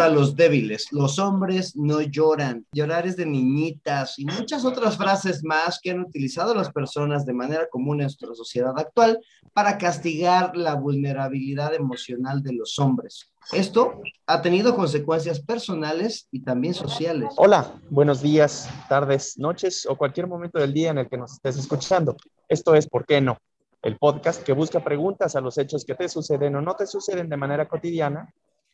[0.00, 2.64] Para los débiles, los hombres no lloran.
[2.72, 7.34] Llorar es de niñitas y muchas otras frases más que han utilizado las personas de
[7.34, 9.18] manera común en nuestra sociedad actual
[9.52, 13.30] para castigar la vulnerabilidad emocional de los hombres.
[13.52, 17.34] Esto ha tenido consecuencias personales y también sociales.
[17.36, 21.58] Hola, buenos días, tardes, noches o cualquier momento del día en el que nos estés
[21.58, 22.16] escuchando.
[22.48, 23.36] Esto es ¿Por qué no?
[23.82, 27.28] El podcast que busca preguntas a los hechos que te suceden o no te suceden
[27.28, 28.32] de manera cotidiana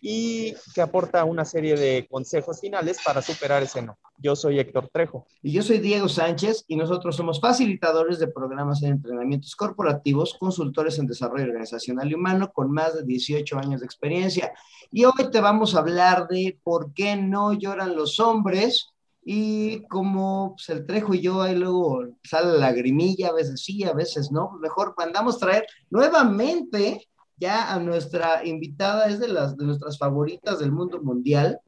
[0.08, 3.98] y que aporta una serie de consejos finales para superar ese no.
[4.18, 5.26] Yo soy Héctor Trejo.
[5.42, 11.00] Y yo soy Diego Sánchez y nosotros somos facilitadores de programas en entrenamientos corporativos, consultores
[11.00, 14.52] en desarrollo organizacional y humano con más de 18 años de experiencia.
[14.92, 18.94] Y hoy te vamos a hablar de por qué no lloran los hombres
[19.24, 23.82] y como pues, el Trejo y yo ahí luego sale la lagrimilla, a veces sí,
[23.82, 29.64] a veces no, mejor mandamos traer nuevamente ya a nuestra invitada, es de, las, de
[29.64, 31.60] nuestras favoritas del mundo mundial,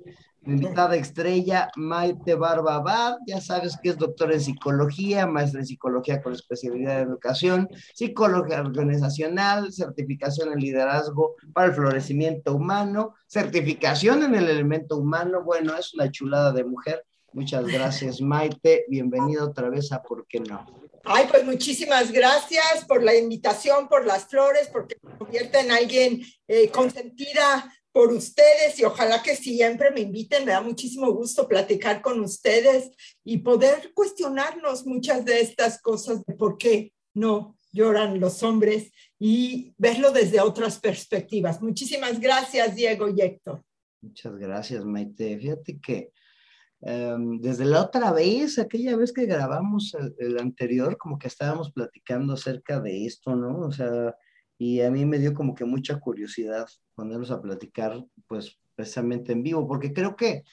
[0.46, 6.32] invitada estrella, Maite Barbabad, ya sabes que es doctora en psicología, maestra en psicología con
[6.32, 14.48] especialidad de educación, psicología organizacional, certificación en liderazgo para el florecimiento humano, certificación en el
[14.48, 17.04] elemento humano, bueno, es una chulada de mujer.
[17.32, 18.84] Muchas gracias, Maite.
[18.88, 20.66] Bienvenido otra vez a ¿Por qué no?
[21.04, 26.22] Ay, pues muchísimas gracias por la invitación, por las flores, porque me convierte en alguien
[26.46, 30.44] eh, consentida por ustedes y ojalá que siempre me inviten.
[30.44, 32.90] Me da muchísimo gusto platicar con ustedes
[33.24, 39.74] y poder cuestionarnos muchas de estas cosas de por qué no lloran los hombres y
[39.76, 41.60] verlo desde otras perspectivas.
[41.60, 43.62] Muchísimas gracias, Diego y Héctor.
[44.00, 45.38] Muchas gracias, Maite.
[45.38, 46.12] Fíjate que
[46.80, 52.34] Em, desde la otra vez, aquella vez que grabamos el, anterior, como que estábamos platicando
[52.34, 53.60] acerca de esto, ¿no?
[53.60, 54.14] O sea,
[54.58, 59.42] y a mí me dio como que mucha curiosidad ponerlos a platicar, pues precisamente en
[59.42, 60.44] vivo, porque creo que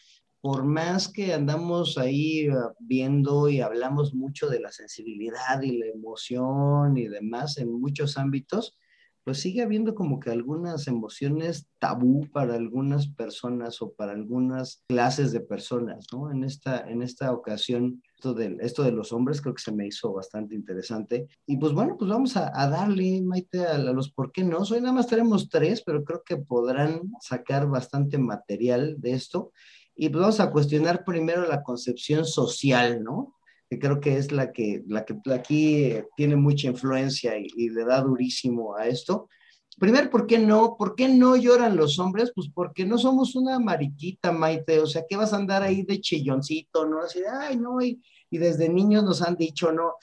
[0.42, 5.88] por más que andamos ahí ah, viendo y hablamos mucho de la sensibilidad y la
[5.88, 8.78] emoción y demás en muchos ámbitos,
[9.26, 15.32] pues sigue habiendo como que algunas emociones tabú para algunas personas o para algunas clases
[15.32, 16.32] de personas, ¿no?
[16.32, 19.88] En esta, en esta ocasión, esto de, esto de los hombres creo que se me
[19.88, 21.28] hizo bastante interesante.
[21.48, 24.60] Y pues bueno, pues vamos a, darle, Maite, a, los por qué no.
[24.60, 29.52] Hoy nada más tenemos tres, pero creo que podrán sacar bastante material de esto.
[29.96, 33.34] Y pues vamos a cuestionar primero la concepción social, ¿no?
[33.70, 38.02] Que creo que es la que, la que aquí tiene mucha influencia y, le da
[38.02, 39.30] durísimo a esto.
[39.78, 40.78] Primero, ¿por qué no?
[40.78, 42.32] ¿Por qué no lloran los hombres?
[42.34, 44.80] Pues porque no somos una mariquita, Maite.
[44.80, 47.02] O sea, ¿qué vas a andar ahí de chilloncito, no?
[47.02, 49.94] Así de, ay, no, y, desde niños nos han dicho, no,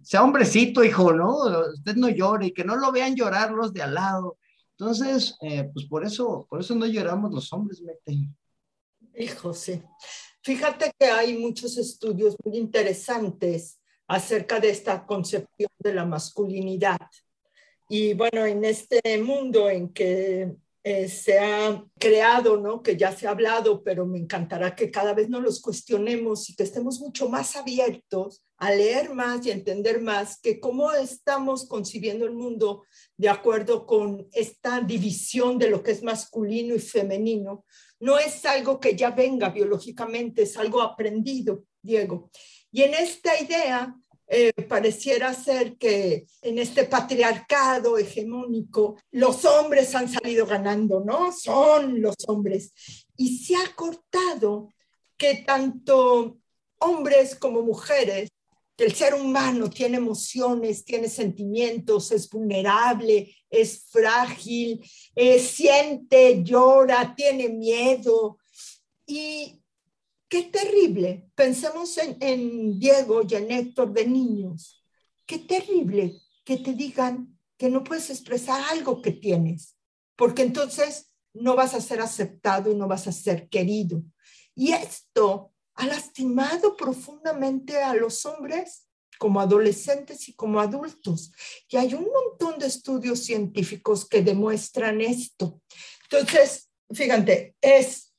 [0.00, 1.36] sea hombrecito, hijo, ¿no?
[1.72, 4.38] Usted no llore y que no lo vean llorar los de al lado.
[4.78, 8.28] Entonces, eh, pues por eso, por eso no lloramos los hombres, Maite.
[9.16, 9.82] Hijo, sí.
[10.42, 16.98] Fíjate que hay muchos estudios muy interesantes acerca de esta concepción de la masculinidad.
[17.88, 20.52] Y bueno, en este mundo en que
[20.84, 22.82] eh, se ha creado, ¿no?
[22.82, 26.56] Que ya se ha hablado, pero me encantará que cada vez nos los cuestionemos y
[26.56, 32.24] que estemos mucho más abiertos a leer más y entender más que cómo estamos concibiendo
[32.24, 32.82] el mundo
[33.16, 37.64] de acuerdo con esta división de lo que es masculino y femenino,
[38.02, 42.30] no es algo que ya venga biológicamente, es algo aprendido, Diego.
[42.72, 43.94] Y en esta idea
[44.26, 51.30] eh, pareciera ser que en este patriarcado hegemónico los hombres han salido ganando, ¿no?
[51.30, 52.72] Son los hombres.
[53.16, 54.68] Y se ha cortado
[55.16, 56.38] que tanto
[56.80, 58.30] hombres como mujeres
[58.84, 64.80] el ser humano tiene emociones, tiene sentimientos, es vulnerable, es frágil,
[65.14, 68.38] eh, siente, llora, tiene miedo.
[69.06, 69.62] Y
[70.28, 71.28] qué terrible.
[71.34, 74.82] Pensemos en, Diego y en Héctor de niños.
[75.26, 79.76] Qué terrible que te digan que no puedes expresar algo que tienes,
[80.16, 84.02] porque entonces no vas a ser aceptado y no vas a ser querido.
[84.54, 88.88] Y esto ha lastimado profundamente a los hombres
[89.18, 91.32] como adolescentes y como adultos.
[91.68, 95.62] Y hay un montón de estudios científicos que demuestran esto.
[96.10, 98.12] Entonces, fíjate, es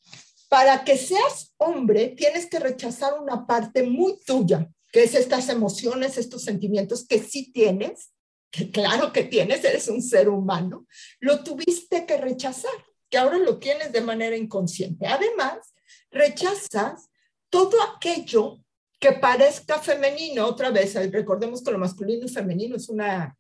[0.48, 6.18] para que seas hombre, tienes que rechazar una parte muy tuya, que es estas emociones,
[6.18, 8.14] estos sentimientos que sí tienes,
[8.52, 10.86] que claro que tienes, eres un ser humano,
[11.20, 12.72] lo tuviste que rechazar,
[13.10, 15.08] que ahora lo tienes de manera inconsciente.
[15.08, 15.74] Además,
[16.12, 17.10] rechazas
[17.54, 18.58] todo aquello
[19.00, 23.38] que parezca femenino, otra vez, recordemos que lo masculino y femenino es una,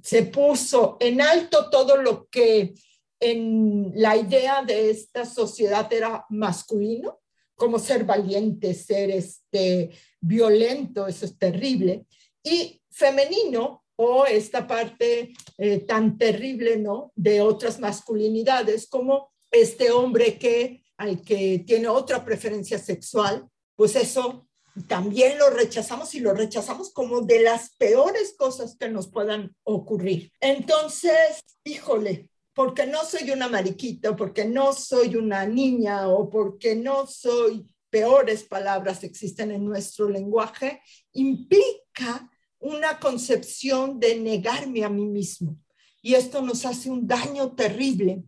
[0.00, 2.72] se puso en alto todo lo que
[3.18, 7.18] en la idea de esta sociedad era masculino,
[7.56, 9.90] como ser valiente, ser este,
[10.20, 12.06] violento, eso es terrible,
[12.44, 17.10] y femenino o esta parte eh, tan terrible, ¿no?
[17.16, 24.46] De otras masculinidades, como este hombre que, al que tiene otra preferencia sexual, pues eso
[24.86, 30.30] también lo rechazamos y lo rechazamos como de las peores cosas que nos puedan ocurrir.
[30.40, 37.06] Entonces, híjole, porque no soy una mariquita, porque no soy una niña o porque no
[37.06, 45.56] soy peores palabras existen en nuestro lenguaje, implica una concepción de negarme a mí mismo.
[46.02, 48.24] Y esto nos hace un daño terrible.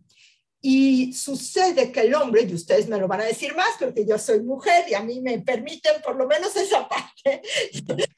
[0.61, 4.19] Y sucede que el hombre, y ustedes me lo van a decir más porque yo
[4.19, 7.41] soy mujer y a mí me permiten por lo menos esa parte,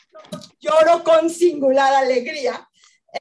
[0.59, 2.67] lloro con singular alegría,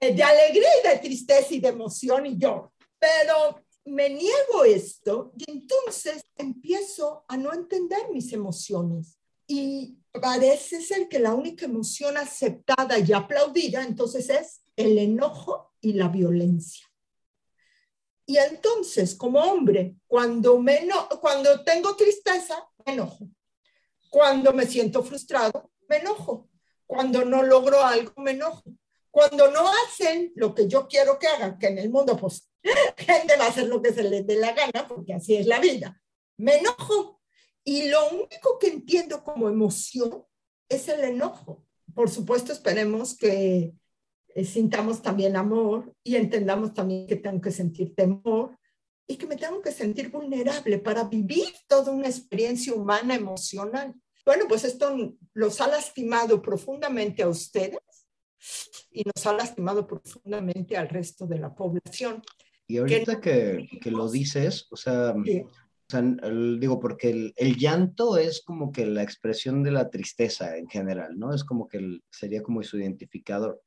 [0.00, 2.72] eh, de alegría y de tristeza y de emoción y lloro
[3.02, 9.18] pero me niego esto y entonces empiezo a no entender mis emociones.
[9.48, 15.94] Y parece ser que la única emoción aceptada y aplaudida entonces es el enojo y
[15.94, 16.86] la violencia.
[18.26, 20.88] Y entonces, como hombre, cuando, me
[21.20, 23.28] cuando tengo tristeza, me enojo.
[24.10, 26.48] Cuando me siento frustrado, me enojo.
[26.86, 28.62] Cuando no logro algo, me enojo.
[29.10, 32.50] Cuando no hacen lo que yo quiero que hagan, que en el mundo pues
[32.96, 35.58] gente va a hacer lo que se les dé la gana, porque así es la
[35.58, 36.00] vida.
[36.36, 37.20] Me enojo.
[37.64, 40.24] Y lo único que entiendo como emoción
[40.68, 41.64] es el enojo.
[41.94, 43.74] Por supuesto, esperemos que
[44.44, 48.58] sintamos también amor y entendamos también que tengo que sentir temor
[49.06, 53.94] y que me tengo que sentir vulnerable para vivir toda una experiencia humana emocional.
[54.24, 57.80] Bueno, pues esto los ha lastimado profundamente a ustedes
[58.90, 62.22] y nos ha lastimado profundamente al resto de la población.
[62.66, 65.14] Y ahorita que, que, lo dices, o sea,
[66.58, 71.18] digo, porque el, el, llanto es como que la expresión de la tristeza en general,
[71.18, 71.34] ¿no?
[71.34, 73.60] Es como que sería como su identificador.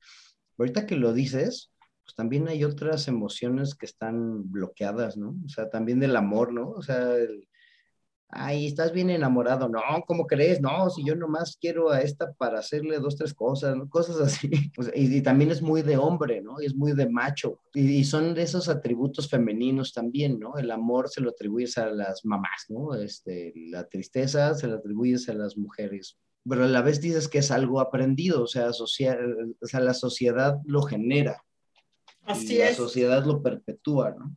[0.58, 1.72] Ahorita que lo dices,
[2.04, 5.36] pues también hay otras emociones que están bloqueadas, ¿no?
[5.46, 6.70] O sea, también del amor, ¿no?
[6.70, 7.48] O sea, el,
[8.30, 10.62] ay, estás bien enamorado, no, ¿cómo crees?
[10.62, 14.50] No, si yo nomás quiero a esta para hacerle dos, tres cosas, cosas así.
[14.94, 16.62] y, también es muy de hombre, ¿no?
[16.62, 17.60] Y es muy de macho.
[17.74, 20.58] Y, son de esos atributos femeninos también, ¿no?
[20.58, 22.94] El amor se lo atribuyes a las mamás, ¿no?
[22.96, 26.18] Este, la tristeza se lo atribuyes a las mujeres.
[26.48, 29.18] Pero a la vez dices que es algo aprendido, o sea, o sea
[29.80, 31.44] la sociedad lo genera.
[32.24, 32.72] Así es.
[32.72, 34.36] La sociedad lo perpetúa, ¿no?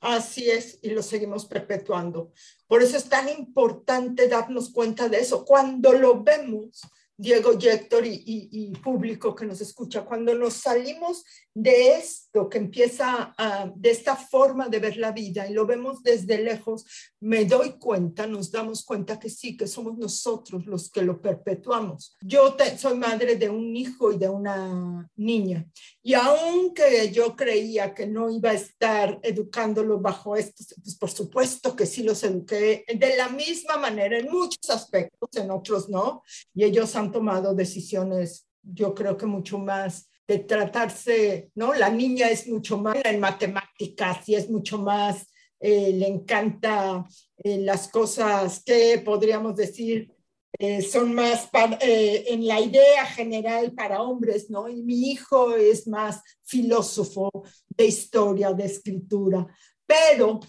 [0.00, 2.32] Así es, y lo seguimos perpetuando.
[2.66, 5.44] Por eso es tan importante darnos cuenta de eso.
[5.44, 6.80] Cuando lo vemos,
[7.20, 11.22] Diego Yector y, y, público que nos escucha, cuando nos salimos
[11.52, 13.34] de esto que empieza
[13.74, 16.86] de esta forma de ver la vida y lo vemos desde lejos,
[17.20, 22.16] me doy cuenta, nos damos cuenta que sí, que somos nosotros los que lo perpetuamos.
[22.22, 25.66] Yo soy madre de un hijo y de una niña
[26.02, 31.76] y aunque yo creía que no iba a estar educándolo bajo esto, pues por supuesto
[31.76, 36.22] que sí los eduqué de la misma manera en muchos aspectos, en otros no,
[36.54, 41.74] y ellos han tomado decisiones, yo creo que mucho más de tratarse, ¿no?
[41.74, 45.26] La niña es mucho más en matemáticas y es mucho más,
[45.58, 47.04] eh, le encanta
[47.38, 50.12] eh, las cosas que podríamos decir
[50.58, 51.48] eh, son más
[51.80, 54.68] en la idea general para hombres, ¿no?
[54.68, 57.30] Y mi hijo es más filósofo
[57.68, 59.46] de historia, de escritura.
[59.86, 60.40] Pero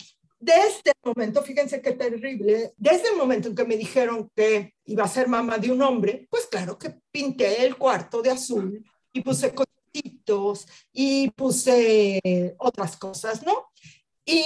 [0.42, 5.04] desde este momento, fíjense qué terrible, desde el momento en que me dijeron que iba
[5.04, 8.84] a ser mamá de un hombre, pues claro que pinté el cuarto de azul
[9.14, 13.68] y puse cotitos y puse otras cosas, ¿no?
[14.26, 14.44] Y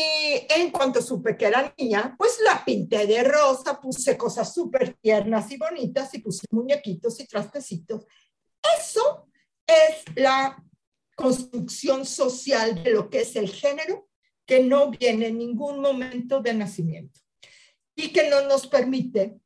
[0.49, 5.49] en cuanto supe que era niña, pues la pinté de rosa, puse cosas súper tiernas
[5.51, 8.05] y bonitas y puse muñequitos y trastecitos.
[8.79, 9.27] Eso
[9.65, 10.61] es la
[11.15, 14.07] construcción social de lo que es el género,
[14.45, 17.19] que no viene en ningún momento de nacimiento
[17.95, 19.37] y que no nos permite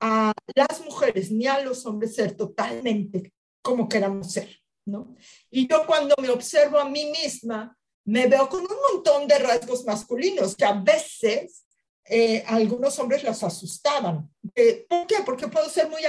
[0.00, 4.64] a las mujeres ni a los hombres ser totalmente como queramos ser.
[4.86, 5.16] ¿no?
[5.50, 9.84] Y yo cuando me observo a mí misma, me veo con un montón de rasgos
[9.84, 11.64] masculinos que a veces
[12.04, 14.28] eh, algunos hombres los asustaban.
[14.54, 15.16] Eh, ¿Por qué?
[15.24, 16.02] Porque puedo ser muy,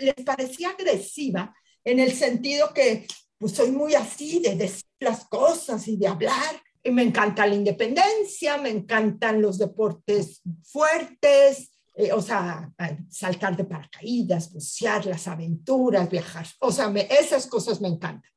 [0.00, 1.54] les parecía agresiva
[1.84, 6.62] en el sentido que pues soy muy así de decir las cosas y de hablar.
[6.84, 12.70] Me encanta la independencia, me encantan los deportes fuertes, eh, o sea,
[13.08, 18.30] saltar de paracaídas, bucear, las aventuras, viajar, o sea, esas cosas me encantan.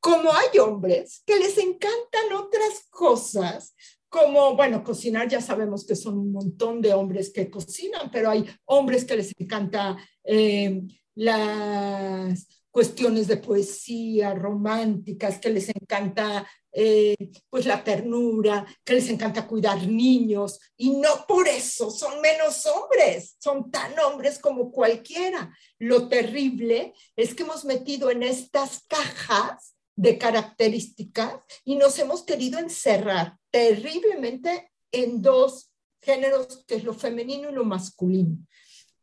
[0.00, 3.74] Como hay hombres que les encantan otras cosas,
[4.08, 8.44] como, bueno, cocinar ya sabemos que son un montón de hombres que cocinan, pero hay
[8.64, 10.82] hombres que les encanta eh,
[11.16, 17.14] las cuestiones de poesía románticas, que les encanta eh,
[17.48, 23.36] pues la ternura, que les encanta cuidar niños, y no por eso son menos hombres,
[23.38, 25.56] son tan hombres como cualquiera.
[25.78, 32.58] Lo terrible es que hemos metido en estas cajas de características y nos hemos querido
[32.58, 35.70] encerrar terriblemente en dos
[36.02, 38.36] géneros, que es lo femenino y lo masculino.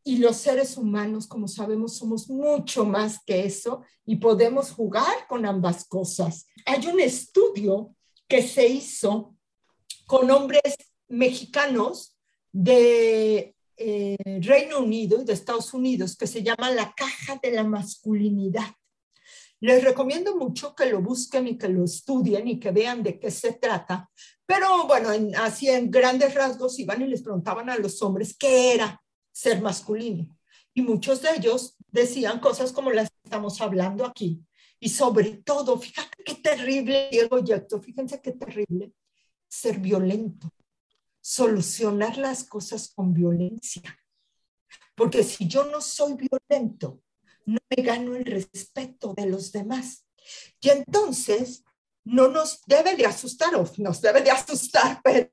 [0.03, 5.46] Y los seres humanos, como sabemos, somos mucho más que eso y podemos jugar con
[5.46, 6.48] ambas cosas.
[6.65, 7.96] Hay un estudio
[8.27, 9.36] que se hizo
[10.08, 10.75] con hombres
[11.08, 12.17] mexicanos
[12.51, 17.63] de eh, Reino Unido y de Estados Unidos que se llama la caja de la
[17.63, 18.67] masculinidad.
[19.60, 23.29] Les recomiendo mucho que lo busquen y que lo estudien y que vean de qué
[23.29, 24.10] se trata.
[24.46, 28.74] Pero bueno, en, así en grandes rasgos iban y les preguntaban a los hombres qué
[28.74, 29.00] era
[29.31, 30.38] ser masculino.
[30.73, 34.43] Y muchos de ellos decían cosas como las estamos hablando aquí.
[34.79, 38.93] Y sobre todo, fíjate qué terrible, Diego Yecto, fíjense qué terrible,
[39.47, 40.50] ser violento,
[41.21, 43.97] solucionar las cosas con violencia.
[44.95, 47.01] Porque si yo no soy violento,
[47.45, 50.05] no me gano el respeto de los demás.
[50.59, 51.63] Y entonces
[52.03, 55.29] no nos debe de asustar, o nos debe de asustar, pero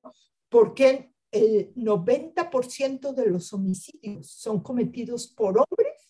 [0.48, 6.08] porque el 90% de los homicidios son cometidos por hombres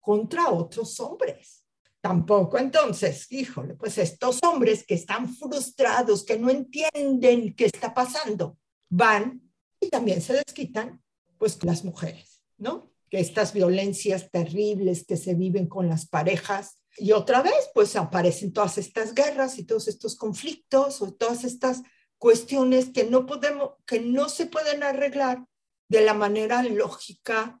[0.00, 1.64] contra otros hombres.
[2.00, 8.56] Tampoco entonces, híjole, pues estos hombres que están frustrados, que no entienden qué está pasando,
[8.88, 9.42] van
[9.78, 11.02] y también se desquitan
[11.38, 12.90] pues las mujeres, ¿no?
[13.10, 18.52] Que estas violencias terribles que se viven con las parejas y otra vez pues aparecen
[18.52, 21.82] todas estas guerras y todos estos conflictos o todas estas
[22.20, 25.42] cuestiones que no podemos, que no se pueden arreglar
[25.88, 27.58] de la manera lógica,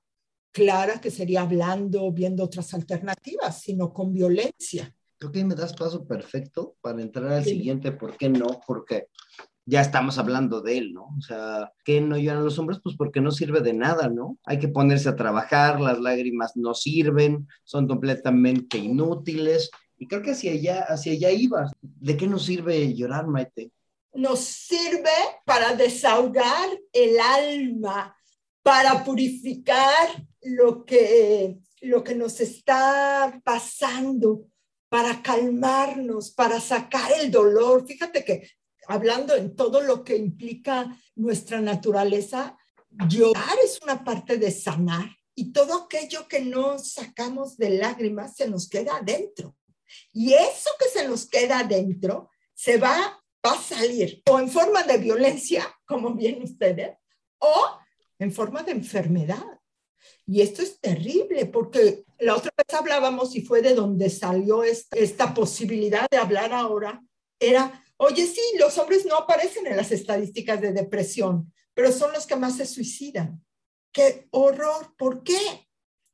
[0.52, 4.94] clara, que sería hablando, viendo otras alternativas, sino con violencia.
[5.18, 8.60] Creo que me das paso perfecto para entrar al siguiente, ¿por qué no?
[8.66, 9.06] Porque
[9.64, 11.04] ya estamos hablando de él, ¿no?
[11.18, 12.80] O sea, ¿qué no lloran los hombres?
[12.82, 14.38] Pues porque no sirve de nada, ¿no?
[14.44, 19.70] Hay que ponerse a trabajar, las lágrimas no sirven, son completamente inútiles.
[19.96, 21.70] Y creo que hacia allá, hacia allá iba.
[21.80, 23.72] ¿De qué nos sirve llorar, Maite?
[24.14, 25.10] Nos sirve
[25.44, 28.16] para desahogar el alma,
[28.62, 34.46] para purificar lo que, lo que nos está pasando,
[34.88, 37.86] para calmarnos, para sacar el dolor.
[37.86, 38.50] Fíjate que
[38.88, 42.56] hablando en todo lo que implica nuestra naturaleza,
[43.08, 48.48] llorar es una parte de sanar y todo aquello que no sacamos de lágrimas se
[48.48, 49.56] nos queda adentro.
[50.12, 54.82] Y eso que se nos queda adentro se va va a salir o en forma
[54.82, 56.96] de violencia, como bien ustedes,
[57.38, 57.78] o
[58.18, 59.44] en forma de enfermedad.
[60.26, 64.96] Y esto es terrible porque la otra vez hablábamos y fue de donde salió esta,
[64.96, 67.02] esta posibilidad de hablar ahora,
[67.38, 72.26] era, oye, sí, los hombres no aparecen en las estadísticas de depresión, pero son los
[72.26, 73.42] que más se suicidan.
[73.92, 74.94] ¡Qué horror!
[74.96, 75.68] ¿Por qué?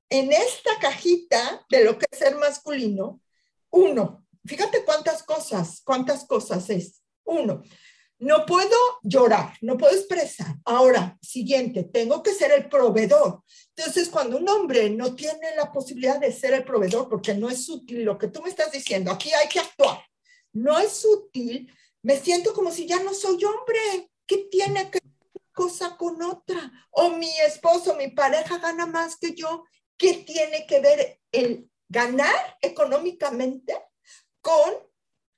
[0.08, 3.20] En esta cajita de lo que es ser masculino,
[3.70, 7.02] uno, fíjate cuántas cosas, cuántas cosas es.
[7.26, 7.62] Uno,
[8.18, 10.56] no puedo llorar, no puedo expresar.
[10.64, 13.42] Ahora, siguiente, tengo que ser el proveedor.
[13.76, 17.68] Entonces, cuando un hombre no tiene la posibilidad de ser el proveedor, porque no es
[17.68, 20.02] útil lo que tú me estás diciendo, aquí hay que actuar,
[20.52, 21.70] no es útil,
[22.02, 24.10] me siento como si ya no soy hombre.
[24.26, 26.72] ¿Qué tiene que una cosa con otra?
[26.90, 29.64] O mi esposo, mi pareja gana más que yo.
[29.98, 33.76] ¿Qué tiene que ver el ganar económicamente
[34.40, 34.72] con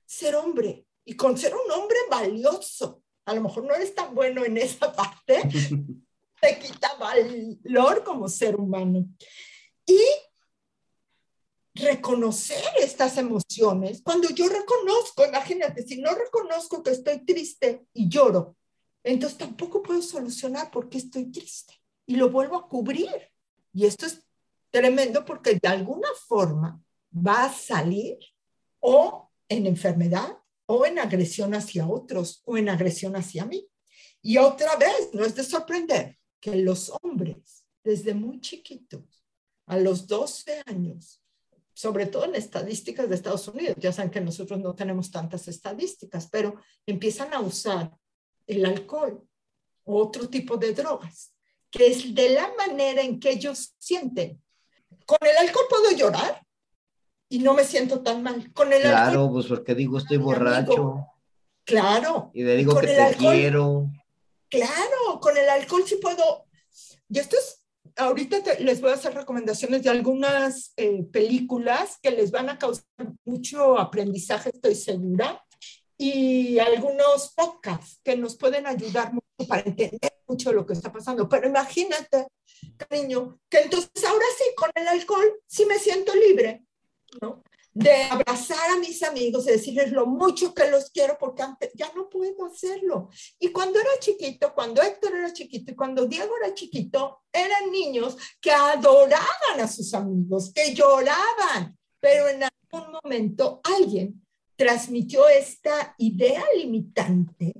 [0.05, 0.85] ser hombre?
[1.09, 3.01] Y con ser un hombre valioso.
[3.25, 5.41] A lo mejor no eres tan bueno en esa parte,
[6.41, 9.07] te quita valor como ser humano.
[9.87, 9.99] Y
[11.73, 18.55] reconocer estas emociones, cuando yo reconozco, imagínate, si no reconozco que estoy triste y lloro,
[19.03, 21.73] entonces tampoco puedo solucionar por qué estoy triste
[22.05, 23.31] y lo vuelvo a cubrir.
[23.73, 24.23] Y esto es
[24.69, 26.79] tremendo porque de alguna forma
[27.11, 28.19] va a salir
[28.79, 30.37] o en enfermedad
[30.71, 33.67] o en agresión hacia otros o en agresión hacia mí.
[34.21, 39.25] Y otra vez, no es de sorprender que los hombres, desde muy chiquitos,
[39.65, 41.23] a los 12 años,
[41.73, 46.29] sobre todo en estadísticas de Estados Unidos, ya saben que nosotros no tenemos tantas estadísticas,
[46.29, 47.91] pero empiezan a usar
[48.45, 49.27] el alcohol
[49.85, 51.33] o otro tipo de drogas,
[51.71, 54.39] que es de la manera en que ellos sienten.
[55.07, 56.45] Con el alcohol puedo llorar,
[57.29, 58.51] y no me siento tan mal.
[58.53, 61.05] Con el claro, pues porque digo, estoy borracho.
[61.63, 62.31] Claro.
[62.33, 63.91] Y le digo que te quiero.
[64.49, 66.45] Claro, con el alcohol sí puedo.
[67.07, 67.63] Y esto es,
[67.95, 72.85] ahorita les voy a hacer recomendaciones de algunas eh, películas que les van a causar
[73.25, 75.43] mucho aprendizaje, estoy segura,
[75.97, 81.29] y algunos podcasts que nos pueden ayudar mucho para entender mucho lo que está pasando.
[81.29, 82.27] Pero imagínate,
[82.77, 86.63] cariño, que entonces ahora sí, con el alcohol sí me siento libre,
[87.21, 87.43] ¿no?
[87.73, 91.43] de abrazar a mis amigos y decirles lo mucho que los quiero porque
[91.75, 93.09] ya no puedo hacerlo.
[93.39, 98.17] Y cuando era chiquito, cuando Héctor era chiquito y cuando Diego era chiquito, eran niños
[98.41, 104.25] que adoraban a sus amigos, que lloraban, pero en algún momento alguien
[104.55, 107.53] transmitió esta idea limitante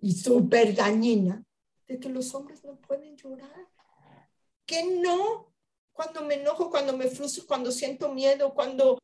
[0.00, 1.44] y súper dañina
[1.86, 3.68] de que los hombres no pueden llorar,
[4.66, 5.49] que no,
[5.92, 8.98] cuando me enojo, cuando me frustro, cuando siento miedo, cuando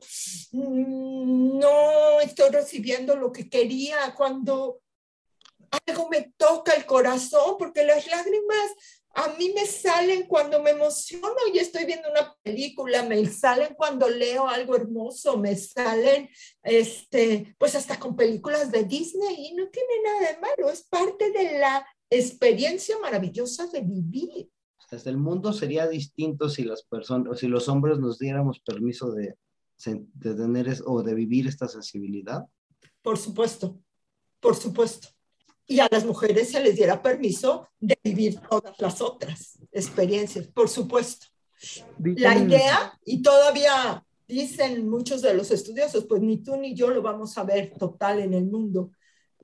[0.51, 4.81] mm, no estoy recibiendo lo que quería, cuando
[5.85, 8.71] algo me toca el corazón, porque las lágrimas
[9.17, 14.07] a mí me salen cuando me emociono y estoy viendo una película, me salen cuando
[14.07, 16.29] leo algo hermoso, me salen,
[16.61, 21.31] este, pues hasta con películas de Disney y no tiene nada de malo, es parte
[21.31, 24.51] de la experiencia maravillosa de vivir
[24.91, 29.35] el mundo sería distinto si las personas, si los hombres nos diéramos permiso de,
[29.85, 32.45] de tener o de vivir esta sensibilidad.
[33.01, 33.79] Por supuesto,
[34.39, 35.09] por supuesto.
[35.65, 40.69] Y a las mujeres se les diera permiso de vivir todas las otras experiencias, por
[40.69, 41.27] supuesto.
[41.99, 47.01] La idea, y todavía dicen muchos de los estudiosos, pues ni tú ni yo lo
[47.01, 48.91] vamos a ver total en el mundo,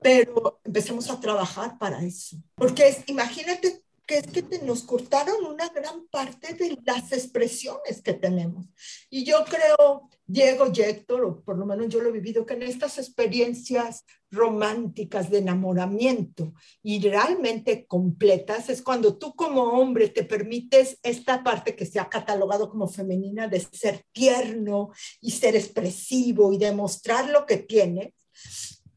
[0.00, 2.36] pero empecemos a trabajar para eso.
[2.54, 8.12] Porque es, imagínate que es que nos cortaron una gran parte de las expresiones que
[8.12, 8.66] tenemos.
[9.08, 12.98] Y yo creo, Diego y por lo menos yo lo he vivido, que en estas
[12.98, 21.42] experiencias románticas de enamoramiento y realmente completas es cuando tú como hombre te permites esta
[21.42, 24.90] parte que se ha catalogado como femenina de ser tierno
[25.20, 28.12] y ser expresivo y demostrar lo que tienes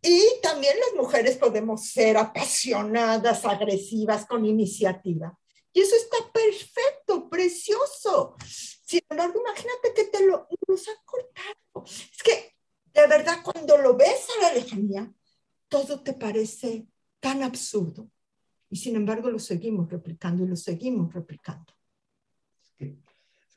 [0.09, 5.37] y también las mujeres podemos ser apasionadas, agresivas, con iniciativa.
[5.73, 8.37] Y eso está perfecto, precioso.
[8.45, 11.83] Sin embargo, imagínate que te lo nos han cortado.
[11.85, 12.55] Es que
[12.93, 15.11] de verdad cuando lo ves a la lejanía,
[15.67, 16.87] todo te parece
[17.19, 18.09] tan absurdo.
[18.69, 21.73] Y sin embargo lo seguimos replicando y lo seguimos replicando.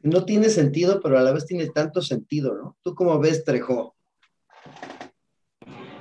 [0.03, 2.77] No tiene sentido, pero a la vez tiene tanto sentido, ¿no?
[2.83, 3.95] ¿Tú cómo ves, Trejo?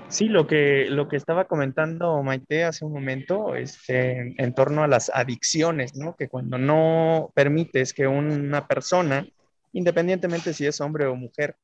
[0.10, 4.88] Sí, lo que, lo que estaba comentando Maite hace un momento este, en torno a
[4.88, 6.16] las adicciones, ¿no?
[6.16, 9.28] Que cuando no permites que una persona,
[9.72, 11.58] independientemente si es hombre o mujer,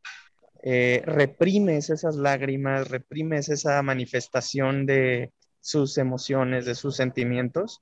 [0.62, 7.82] eh, reprimes esas lágrimas, reprimes esa manifestación de sus emociones, de sus sentimientos,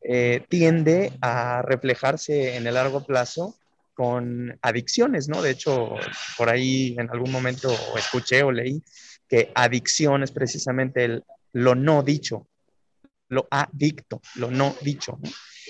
[0.00, 3.56] eh, tiende a reflejarse en el largo plazo
[3.94, 5.42] con adicciones, ¿no?
[5.42, 5.94] De hecho,
[6.36, 8.80] por ahí en algún momento escuché o leí
[9.28, 12.46] que adicción es precisamente el, lo no dicho,
[13.28, 15.18] lo adicto, lo no dicho.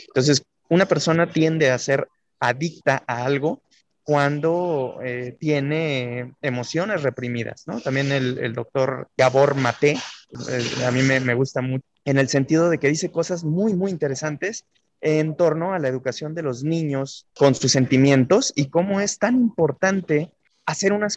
[0.09, 2.09] Entonces, una persona tiende a ser
[2.41, 3.63] adicta a algo
[4.03, 7.81] cuando eh, tiene emociones reprimidas, ¿no?
[7.81, 12.79] También el, doctor Gabor Mate, eh, a mí me, gusta mucho, en el sentido de
[12.79, 14.67] que dice cosas muy, muy interesantes
[15.01, 19.37] en torno a la educación de los niños con sus sentimientos y cómo es tan
[19.37, 20.31] importante
[20.67, 21.09] hacer una,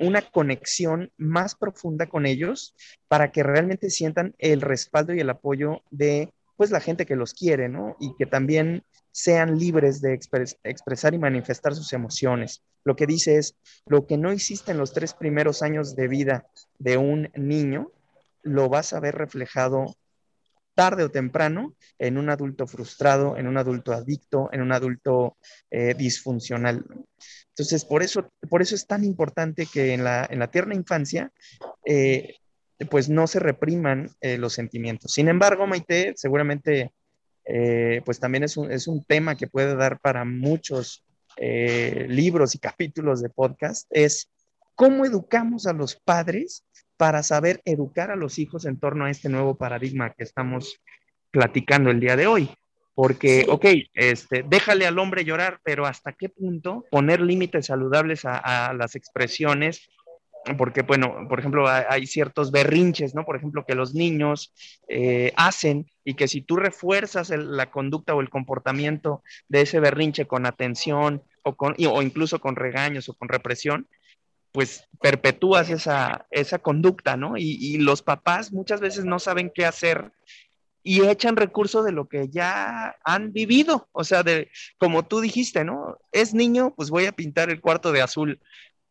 [0.00, 2.74] una conexión más profunda con ellos
[3.08, 7.34] para que realmente sientan el respaldo y el apoyo de pues la gente que los
[7.34, 7.96] quiere, ¿no?
[8.00, 12.62] Y que también sean libres de expresar y manifestar sus emociones.
[12.84, 16.46] Lo que dice es, lo que no hiciste en los tres primeros años de vida
[16.78, 17.90] de un niño,
[18.42, 19.96] lo vas a ver reflejado
[20.74, 25.36] tarde o temprano en un adulto frustrado, en un adulto adicto, en un adulto
[25.70, 26.84] eh, disfuncional.
[27.48, 31.32] Entonces, por eso, por eso es tan importante que en la, en la tierna infancia,
[31.84, 32.36] eh,
[32.90, 35.12] pues no se repriman eh, los sentimientos.
[35.12, 36.92] Sin embargo, Maite, seguramente,
[38.04, 41.04] pues también es un, es un, tema que puede dar para muchos
[41.36, 44.30] libros y capítulos de podcast, es
[44.74, 46.64] cómo educamos a los padres
[46.96, 50.80] para saber educar a los hijos en torno a este nuevo paradigma que estamos
[51.30, 52.50] platicando el día de hoy.
[52.94, 58.72] Porque, ok, este, déjale al hombre llorar, pero ¿hasta qué punto poner límites saludables a,
[58.72, 59.88] las expresiones?
[60.56, 63.24] Porque, bueno, por ejemplo, hay, ciertos berrinches, ¿no?
[63.24, 64.52] Por ejemplo, que los niños
[64.88, 70.26] eh, hacen y que si tú refuerzas la conducta o el comportamiento de ese berrinche
[70.26, 73.88] con atención o, con, o incluso con regaños o con represión,
[74.54, 77.36] pues perpetúas esa, esa conducta, ¿no?
[77.36, 80.12] Y, y, los papás muchas veces no saben qué hacer
[80.84, 85.64] y echan recursos de lo que ya han vivido, o sea, de como tú dijiste,
[85.64, 85.98] ¿no?
[86.12, 88.40] Es niño, pues voy a pintar el cuarto de azul.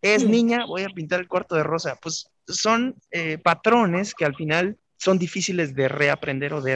[0.01, 1.97] Es niña, voy a pintar el cuarto de rosa.
[2.01, 6.73] Pues son eh, patrones que al final son difíciles de reaprender o de,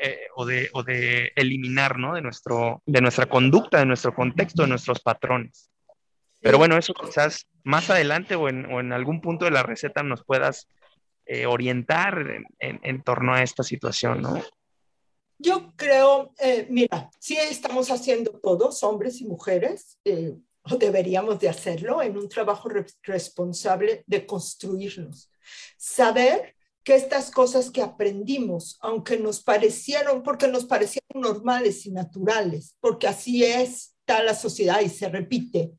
[0.00, 2.14] eh, o de, o de eliminar, ¿no?
[2.14, 5.68] De, nuestro, de nuestra conducta, de nuestro contexto, de nuestros patrones.
[6.40, 10.02] Pero bueno, eso quizás más adelante o en, o en algún punto de la receta
[10.02, 10.66] nos puedas
[11.32, 12.26] eh, orientar
[12.58, 14.42] en, torno a esta situación, ¿no?
[15.38, 21.48] Yo creo, eh, mira, sí estamos haciendo todos, hombres y mujeres, eh, o deberíamos de
[21.48, 22.68] hacerlo en un trabajo
[23.04, 25.30] responsable de construirnos.
[25.76, 32.76] Saber que estas cosas que aprendimos, aunque nos parecieron, porque nos parecieron normales y naturales,
[32.80, 35.70] porque así es está la sociedad y se repite,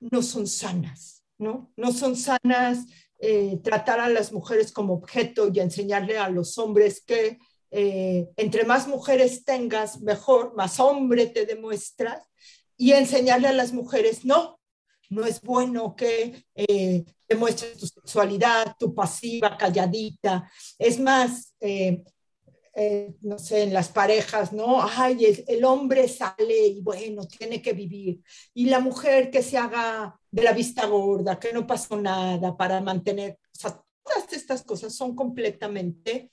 [0.00, 1.72] no son sanas, ¿no?
[1.76, 2.86] No son sanas
[3.18, 7.38] eh, tratar a las mujeres como objeto y enseñarle a los hombres que
[7.70, 12.22] eh, entre más mujeres tengas, mejor, más hombre te demuestras,
[12.76, 14.60] y enseñarle a las mujeres, no,
[15.08, 20.50] no es bueno que eh, demuestres tu sexualidad, tu pasiva, calladita.
[20.78, 22.02] Es más, eh,
[23.20, 24.82] no sé, en las parejas, ¿no?
[24.82, 28.22] Ay, el, hombre sale y bueno, tiene que vivir.
[28.54, 32.80] Y la mujer que se haga de la vista gorda, que no pasó nada para
[32.80, 36.30] mantener, o todas estas cosas son completamente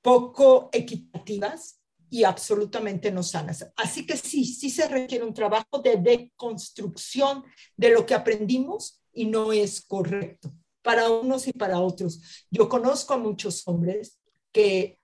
[0.00, 1.78] poco equitativas
[2.10, 3.66] y absolutamente no sanas.
[3.76, 7.44] Así que sí, sí se requiere un trabajo de deconstrucción
[7.76, 12.46] de lo que aprendimos y no es correcto para unos y para otros.
[12.50, 14.18] Yo conozco a muchos hombres
[14.50, 14.98] que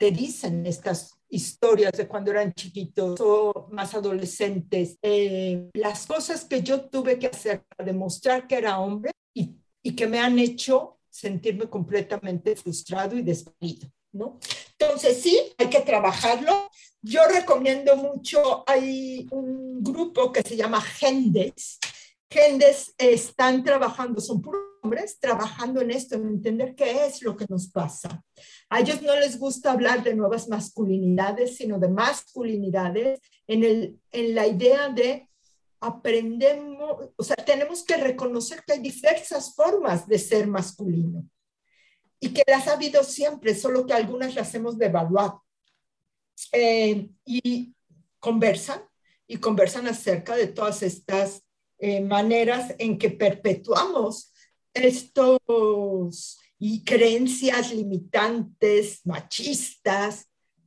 [0.00, 6.62] te dicen estas historias de cuando eran chiquitos o más adolescentes, eh, las cosas que
[6.62, 11.00] yo tuve que hacer para demostrar que era hombre y, y que me han hecho
[11.10, 14.38] sentirme completamente frustrado y despedido, ¿no?
[14.78, 16.70] Entonces sí, hay que trabajarlo.
[17.02, 21.78] Yo recomiendo mucho, hay un grupo que se llama Gendes.
[22.30, 27.46] Gendes están trabajando, son puros hombres trabajando en esto, en entender qué es lo que
[27.48, 28.22] nos pasa.
[28.68, 34.34] A ellos no les gusta hablar de nuevas masculinidades, sino de masculinidades en, el, en
[34.34, 35.28] la idea de
[35.80, 41.24] aprendemos, o sea, tenemos que reconocer que hay diversas formas de ser masculino
[42.20, 45.42] y que las ha habido siempre, solo que algunas las hemos devaluado.
[46.52, 47.74] Eh, y
[48.18, 48.82] conversan,
[49.26, 51.42] y conversan acerca de todas estas
[51.78, 54.29] eh, maneras en que perpetuamos
[54.74, 60.26] estos y creencias limitantes, machistas,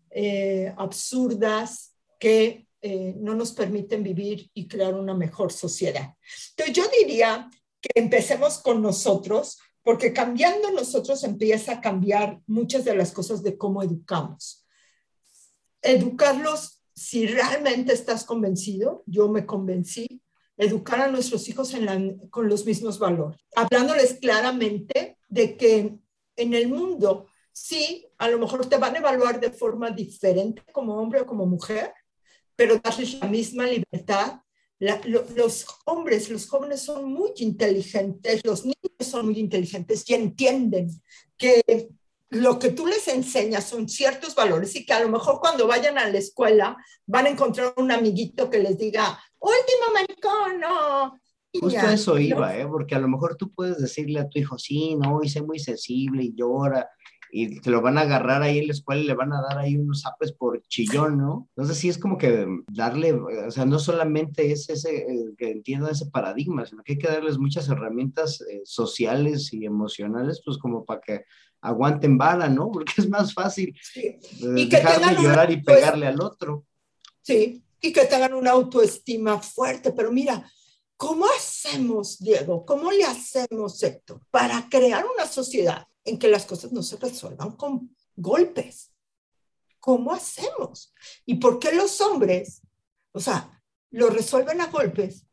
[0.10, 6.16] eh, absurdas, que eh, no nos permiten vivir y crear una mejor sociedad.
[6.50, 12.96] Entonces yo diría que empecemos con nosotros, porque cambiando nosotros empieza a cambiar muchas de
[12.96, 14.66] las cosas de cómo educamos.
[15.82, 20.23] Educarlos, si realmente estás convencido, yo me convencí,
[20.64, 21.74] educar a nuestros hijos
[22.30, 25.98] con los mismos valores, hablándoles claramente de que
[26.36, 30.96] en el mundo sí, a lo mejor te van a evaluar de forma diferente como
[30.96, 31.94] hombre o como mujer,
[32.56, 34.42] pero darles la misma libertad.
[34.80, 40.90] los hombres, los jóvenes son muy inteligentes, los niños son muy inteligentes y entienden
[41.38, 41.90] que
[42.30, 46.00] lo que tú les enseñas son ciertos valores y que a lo mejor cuando vayan
[46.00, 51.20] a la escuela van a encontrar un amiguito que les diga, último americano.
[51.60, 52.66] Justo eso iba, ¿eh?
[52.68, 55.60] porque a lo mejor tú puedes decirle a tu hijo, sí, no, y sé muy
[55.60, 56.90] sensible y llora,
[57.36, 59.58] y te lo van a agarrar ahí en la escuela y le van a dar
[59.58, 61.50] ahí unos zapes por chillón, ¿no?
[61.56, 65.92] Entonces sí es como que darle, o sea, no solamente es ese, eh, que entiendan
[65.92, 70.86] ese paradigma, sino que hay que darles muchas herramientas eh, sociales y emocionales, pues como
[70.86, 71.26] para que
[71.62, 72.70] aguanten bala, ¿no?
[72.72, 74.20] Porque es más fácil eh,
[74.70, 76.66] dejar de llorar y pegarle al otro.
[77.22, 80.50] Sí, y que tengan una autoestima fuerte, pero mira,
[80.96, 82.66] ¿cómo hacemos, Diego?
[82.66, 87.58] ¿Cómo le hacemos, Héctor, para crear una sociedad en que las cosas no se resuelvan
[87.58, 88.94] con golpes?
[89.82, 90.94] ¿Cómo hacemos?
[91.26, 92.62] ¿Y por qué los hombres,
[93.12, 95.26] o sea, lo resuelven a golpes?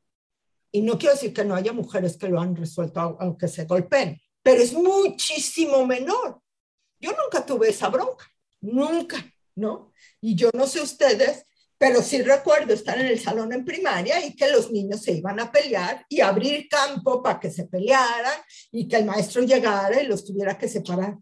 [0.73, 4.21] Y no quiero decir que no haya mujeres que lo han resuelto aunque se golpeen,
[4.43, 6.43] pero es muchísimo menor.
[6.99, 8.27] Yo nunca tuve esa bronca,
[8.61, 9.93] nunca, ¿no?
[10.21, 11.47] Y yo no sé ustedes,
[11.81, 15.41] pero sí recuerdo estar en el salón en primaria y que los niños se iban
[15.41, 18.39] a pelear y abrir campo para que se pelearan
[18.71, 21.17] y que el maestro llegara y los tuviera que separar.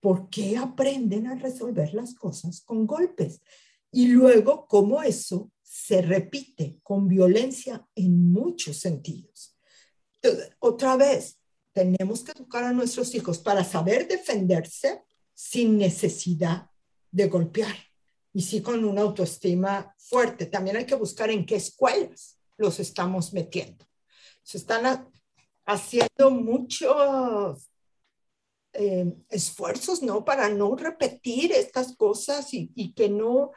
[0.00, 3.42] ¿Por qué aprenden a resolver las cosas con golpes?
[3.90, 9.58] Y luego, cómo eso se repite con violencia en muchos sentidos.
[10.58, 11.38] otra vez,
[11.74, 15.02] tenemos que educar a nuestros hijos para saber defenderse
[15.34, 16.70] sin necesidad
[17.10, 17.91] de golpear
[18.32, 20.46] y sí con una autoestima fuerte.
[20.46, 23.84] También hay que buscar en qué escuelas los estamos metiendo.
[24.42, 25.08] Se están
[25.64, 27.70] haciendo muchos
[28.72, 30.24] eh, esfuerzos, ¿no?
[30.24, 33.52] Para no repetir estas cosas y, y que no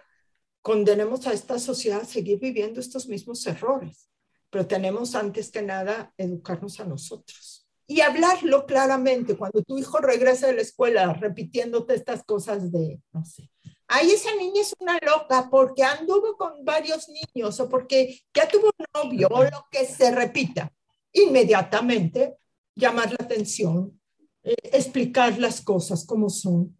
[0.61, 4.09] condenemos a esta sociedad a seguir viviendo estos mismos errores.
[4.49, 9.37] Pero tenemos antes que nada educarnos a nosotros y hablarlo claramente.
[9.37, 13.49] Cuando tu hijo regresa de la escuela repitiéndote estas cosas de, no sé,
[13.95, 18.69] ay, esa niña es una loca porque anduvo con varios niños o porque ya tuvo
[18.77, 20.71] un novio o lo que se repita.
[21.13, 22.37] Inmediatamente
[22.75, 23.99] llamar la atención,
[24.43, 26.75] eh, explicar las cosas como son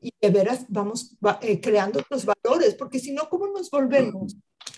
[0.00, 4.36] y de veras vamos eh, creando los valores, porque si no, ¿cómo nos volvemos?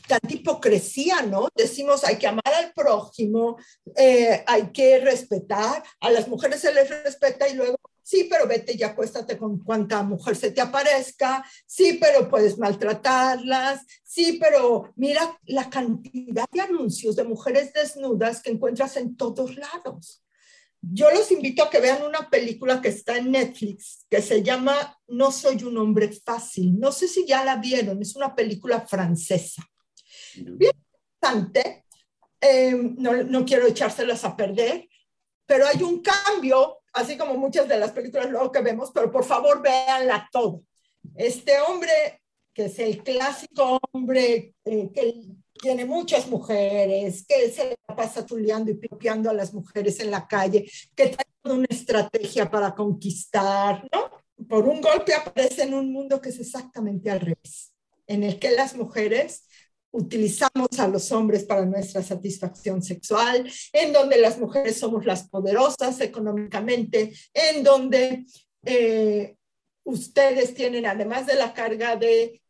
[0.09, 1.48] Tanta hipocresía, ¿no?
[1.55, 3.57] Decimos hay que amar al prójimo,
[3.96, 8.74] eh, hay que respetar, a las mujeres se les respeta y luego Sí, pero vete
[8.76, 11.44] y acuéstate con cuanta mujer se te aparezca.
[11.66, 13.86] Sí, pero puedes maltratarlas.
[14.02, 20.22] Sí, pero mira la cantidad de anuncios de mujeres desnudas que encuentras en todos lados.
[20.80, 24.98] Yo los invito a que vean una película que está en Netflix que se llama
[25.06, 26.78] No soy un hombre fácil.
[26.78, 29.62] No sé si ya la vieron, es una película francesa.
[30.34, 30.72] Bien
[31.14, 31.86] interesante.
[32.40, 34.88] Eh, no, no quiero echárselas a perder,
[35.46, 39.24] pero hay un cambio así como muchas de las películas luego que vemos, pero por
[39.24, 40.62] favor véanla todo.
[41.14, 45.22] Este hombre, que es el clásico hombre eh, que
[45.61, 50.70] tiene muchas mujeres, que se pasa chuleando y pipiando a las mujeres en la calle,
[50.94, 54.11] que tiene una estrategia para conquistar, ¿no?
[54.48, 57.72] Por un golpe aparece en un mundo que es exactamente al revés,
[58.07, 59.46] en el que las mujeres
[59.92, 66.00] utilizamos a los hombres para nuestra satisfacción sexual, en donde las mujeres somos las poderosas
[66.00, 68.24] económicamente, en donde
[68.64, 69.37] eh,
[69.85, 72.40] ustedes tienen, además de la carga de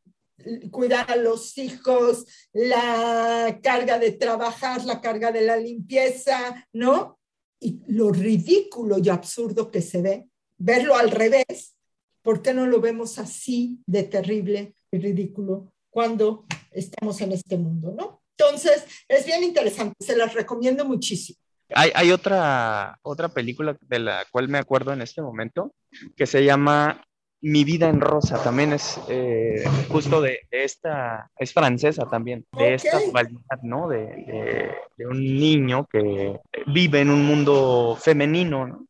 [0.71, 7.19] cuidar a los hijos, la carga de trabajar, la carga de la limpieza, ¿no?
[7.61, 10.27] Y lo ridículo y absurdo que se ve,
[10.59, 11.77] verlo al revés,
[12.23, 17.95] ¿por qué no lo vemos así de terrible y ridículo cuando estamos en este mundo,
[17.97, 18.23] ¿no?
[18.37, 21.39] Entonces, es bien interesante, se las recomiendo muchísimo.
[21.75, 25.75] Hay, hay, otra, otra película de la cual me acuerdo en este momento
[26.17, 27.05] que se llama
[27.43, 32.99] Mi vida en rosa, también es eh, justo de, esta, es francesa también, de esta
[32.99, 33.89] dualidad, ¿no?
[33.89, 38.87] De, de, de, un niño que vive en un mundo femenino, ¿no?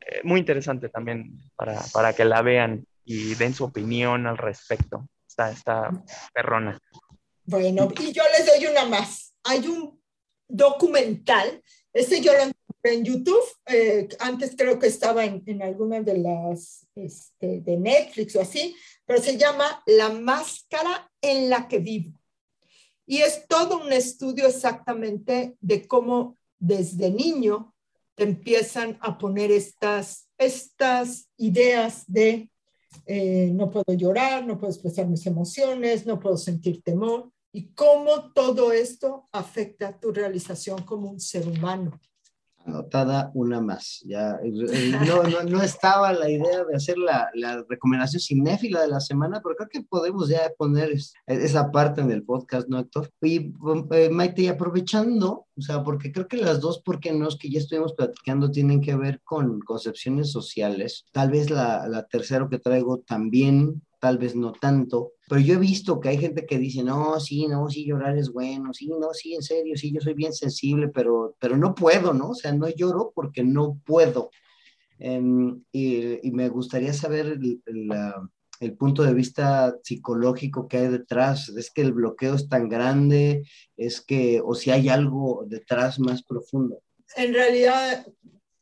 [0.00, 5.08] Eh, muy interesante también para, para que la vean y den su opinión al respecto
[5.48, 5.90] esta,
[6.34, 6.78] perrona.
[7.44, 9.34] Bueno, y yo les doy una más.
[9.44, 10.00] Hay un
[10.46, 16.00] documental, este yo lo encontré en YouTube, eh, antes creo que estaba en, en alguna
[16.00, 18.76] de las este, de Netflix o así,
[19.06, 22.20] pero se llama La máscara en la que vivo.
[23.06, 27.74] Y es todo un estudio exactamente de cómo desde niño
[28.14, 32.50] te empiezan a poner estas, estas ideas de
[33.06, 38.32] eh, no puedo llorar, no puedo expresar mis emociones, no puedo sentir temor, y cómo
[38.32, 42.00] todo esto afecta tu realización como un ser humano
[42.64, 44.02] anotada una más.
[44.04, 44.38] Ya,
[45.06, 49.40] no, no, no, estaba la idea de hacer la, la, recomendación cinéfila de la semana,
[49.42, 50.92] pero creo que podemos ya poner
[51.26, 53.10] esa parte en el podcast, ¿no, Héctor?
[53.22, 53.52] Y
[53.92, 57.28] eh, Maite, y aprovechando, o sea, porque creo que las dos, ¿por qué no?
[57.38, 61.04] Que ya estuvimos platicando, tienen que ver con concepciones sociales.
[61.12, 65.58] Tal vez la, la tercera que traigo también tal vez no tanto, pero yo he
[65.58, 69.12] visto que hay gente que dice, no, sí, no, sí, llorar es bueno, sí, no,
[69.12, 72.30] sí, en serio, sí, yo soy bien sensible, pero, pero no puedo, ¿no?
[72.30, 74.30] O sea, no lloro porque no puedo.
[74.98, 77.88] Um, y, y, me gustaría saber el, el,
[78.60, 81.48] el, punto de vista psicológico que hay detrás.
[81.50, 83.44] Es que el bloqueo es tan grande,
[83.78, 86.82] es que, o si hay algo detrás más profundo.
[87.16, 88.06] En realidad,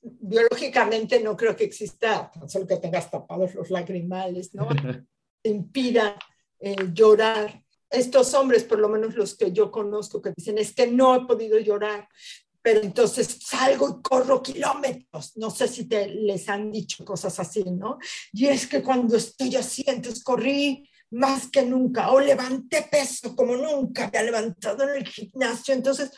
[0.02, 4.68] biológicamente no creo que exista, solo que tengas tapados los lagrimales, ¿no?
[5.42, 6.18] impida
[6.60, 7.62] eh, llorar.
[7.90, 11.26] Estos hombres, por lo menos los que yo conozco, que dicen, es que no he
[11.26, 12.06] podido llorar,
[12.60, 15.36] pero entonces salgo y corro kilómetros.
[15.36, 17.98] No sé si te, les han dicho cosas así, ¿no?
[18.32, 23.56] Y es que cuando estoy así, entonces corrí más que nunca, o levanté peso como
[23.56, 25.72] nunca había levantado en el gimnasio.
[25.72, 26.10] Entonces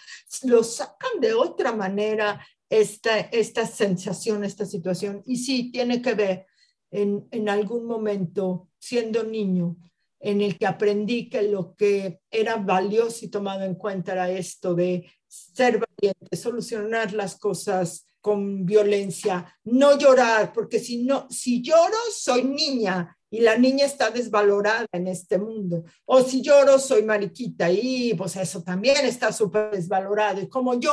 [0.43, 5.23] lo sacan de otra manera esta, esta sensación, esta situación.
[5.27, 6.47] Y sí, tiene que ver
[6.91, 9.77] en, algún momento siendo niño,
[10.19, 14.75] en el que aprendí que lo que era valioso y tomado en cuenta era esto
[14.75, 21.97] de ser valiente, solucionar las cosas con violencia, no llorar, porque si no, si lloro
[22.15, 27.71] soy niña y la niña está desvalorada en este mundo, o si lloro soy mariquita
[27.71, 30.43] y pues eso también está súper desvalorado.
[30.43, 30.93] Y como yo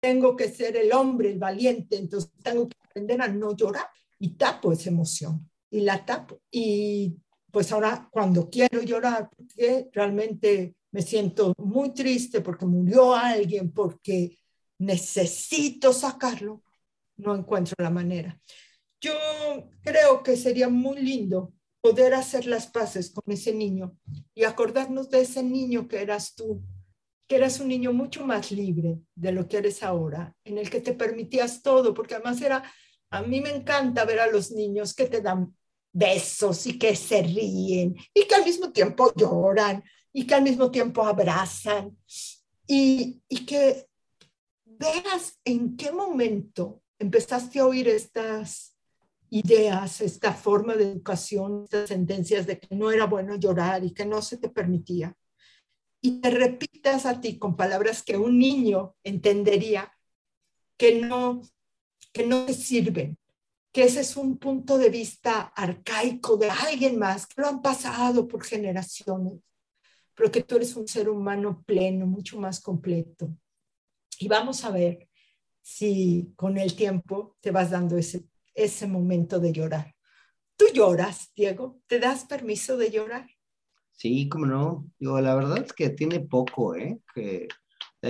[0.00, 3.88] tengo que ser el hombre, el valiente, entonces tengo que aprender a no llorar
[4.22, 7.16] y tapo esa emoción y la tapo y
[7.50, 14.38] pues ahora cuando quiero llorar, porque realmente me siento muy triste porque murió alguien, porque
[14.78, 16.62] necesito sacarlo,
[17.16, 18.40] no encuentro la manera.
[19.00, 19.12] Yo
[19.82, 23.98] creo que sería muy lindo poder hacer las paces con ese niño
[24.34, 26.62] y acordarnos de ese niño que eras tú,
[27.26, 30.80] que eras un niño mucho más libre de lo que eres ahora, en el que
[30.80, 32.62] te permitías todo, porque además era,
[33.12, 35.54] a mí me encanta ver a los niños que te dan
[35.92, 40.70] besos y que se ríen y que al mismo tiempo lloran y que al mismo
[40.70, 41.96] tiempo abrazan
[42.66, 43.86] y, y que
[44.64, 48.74] veas en qué momento empezaste a oír estas
[49.28, 54.06] ideas, esta forma de educación, estas sentencias de que no era bueno llorar y que
[54.06, 55.16] no se te permitía.
[56.00, 59.92] Y te repitas a ti con palabras que un niño entendería
[60.76, 61.42] que no,
[62.12, 63.18] que no te sirven,
[63.72, 68.28] que ese es un punto de vista arcaico de alguien más, que lo han pasado
[68.28, 69.40] por generaciones,
[70.14, 73.34] pero que tú eres un ser humano pleno, mucho más completo.
[74.18, 75.08] Y vamos a ver
[75.62, 79.94] si con el tiempo te vas dando ese, ese momento de llorar.
[80.56, 81.80] ¿Tú lloras, Diego?
[81.86, 83.26] ¿Te das permiso de llorar?
[83.92, 84.90] Sí, cómo no.
[84.98, 87.00] Digo, la verdad es que tiene poco, ¿eh?
[87.14, 87.48] Que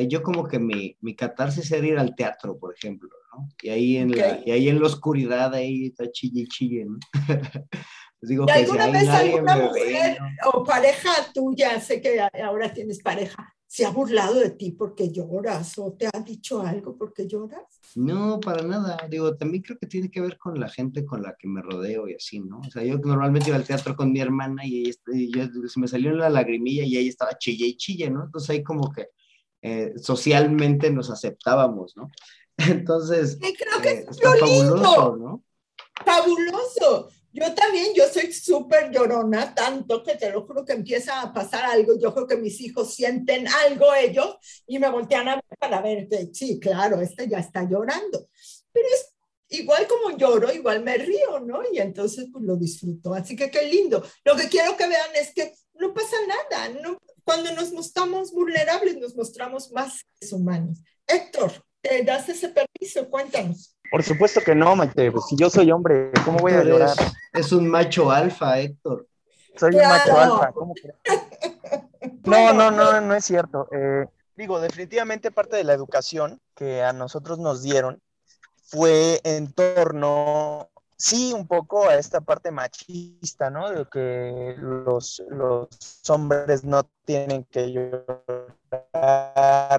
[0.08, 3.48] yo como que mi, mi catarsis era ir al teatro, por ejemplo, ¿no?
[3.62, 6.98] Y ahí en, la, y ahí en la oscuridad, ahí está chille chille, ¿no?
[8.20, 10.18] Les digo que alguna vez alguna mujer
[10.52, 15.78] o pareja tuya, sé que ahora tienes pareja, se ha burlado de ti porque lloras
[15.78, 17.80] o te ha dicho algo porque lloras?
[17.96, 18.98] No, para nada.
[19.08, 22.06] Digo, también creo que tiene que ver con la gente con la que me rodeo
[22.06, 22.60] y así, ¿no?
[22.60, 25.88] O sea, yo normalmente iba al teatro con mi hermana y, ella, y se me
[25.88, 28.24] salió la lagrimilla y ella estaba chille y chille, ¿no?
[28.24, 29.08] Entonces ahí como que
[29.62, 32.10] eh, socialmente nos aceptábamos, ¿no?
[32.68, 35.44] Entonces, creo que eh, es fabuloso, ¿no?
[36.04, 37.08] Fabuloso.
[37.34, 41.64] Yo también, yo soy súper llorona, tanto que te lo juro que empieza a pasar
[41.64, 41.98] algo.
[41.98, 46.08] Yo creo que mis hijos sienten algo ellos y me voltean a ver para ver
[46.08, 48.28] que sí, claro, este ya está llorando.
[48.70, 49.14] Pero es
[49.48, 51.62] igual como lloro, igual me río, ¿no?
[51.72, 53.14] Y entonces pues lo disfruto.
[53.14, 54.04] Así que qué lindo.
[54.24, 56.68] Lo que quiero que vean es que no pasa nada.
[56.82, 60.78] No, cuando nos mostramos vulnerables, nos mostramos más humanos.
[61.06, 63.08] Héctor, ¿te das ese permiso?
[63.10, 63.76] Cuéntanos.
[63.90, 65.12] Por supuesto que no, Maite.
[65.12, 66.96] Pues si yo soy hombre, ¿cómo voy a llorar?
[67.32, 69.06] Es, un macho alfa, Héctor.
[69.56, 70.52] Soy un macho alfa.
[70.52, 70.74] ¿Cómo
[72.24, 73.68] no, no, no, no es cierto.
[73.70, 78.00] Eh, digo, definitivamente parte de la educación que a nosotros nos dieron
[78.64, 80.70] fue en torno
[81.02, 83.72] sí un poco a esta parte machista, ¿no?
[83.72, 85.20] De que los,
[86.08, 88.22] hombres no tienen que llorar,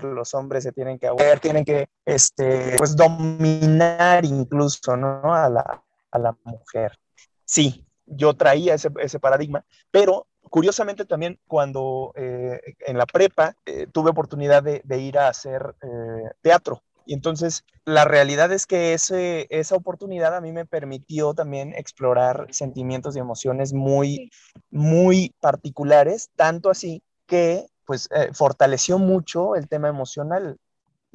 [0.04, 5.34] los hombres se tienen que ver, tienen que, este, pues, dominar incluso, ¿no?
[5.34, 5.82] A la,
[6.12, 7.00] a la mujer.
[7.46, 13.88] Sí, yo traía ese, ese paradigma, pero curiosamente también cuando eh, en la prepa eh,
[13.90, 18.94] tuve oportunidad de, de, ir a hacer eh, teatro y entonces la realidad es que
[18.94, 24.32] ese, esa oportunidad a mí me permitió también explorar sentimientos y emociones muy,
[24.72, 30.58] muy particulares, tanto así que pues eh, fortaleció mucho el tema emocional.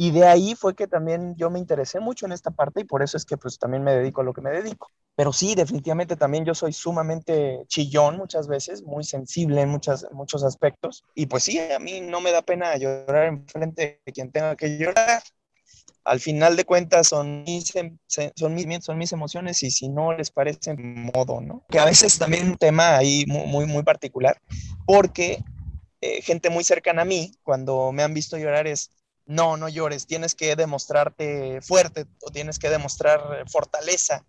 [0.01, 3.03] Y de ahí fue que también yo me interesé mucho en esta parte y por
[3.03, 4.88] eso es que pues también me dedico a lo que me dedico.
[5.16, 10.44] Pero sí, definitivamente también yo soy sumamente chillón muchas veces, muy sensible en muchas, muchos
[10.44, 11.03] aspectos.
[11.16, 14.55] Y pues sí, a mí no me da pena llorar en frente de quien tenga
[14.55, 15.21] que llorar
[16.09, 17.98] al final de cuentas son mis, em,
[18.35, 21.67] son mis, son mis emociones y si no les parece modo, ¿no?
[21.69, 24.40] Que a veces también un tema ahí muy, muy, particular,
[24.87, 25.44] porque
[26.00, 28.90] eh, gente muy cercana a mí, cuando me han visto llorar es,
[29.27, 34.25] no, no llores, tienes que demostrarte fuerte o tienes que demostrar fortaleza,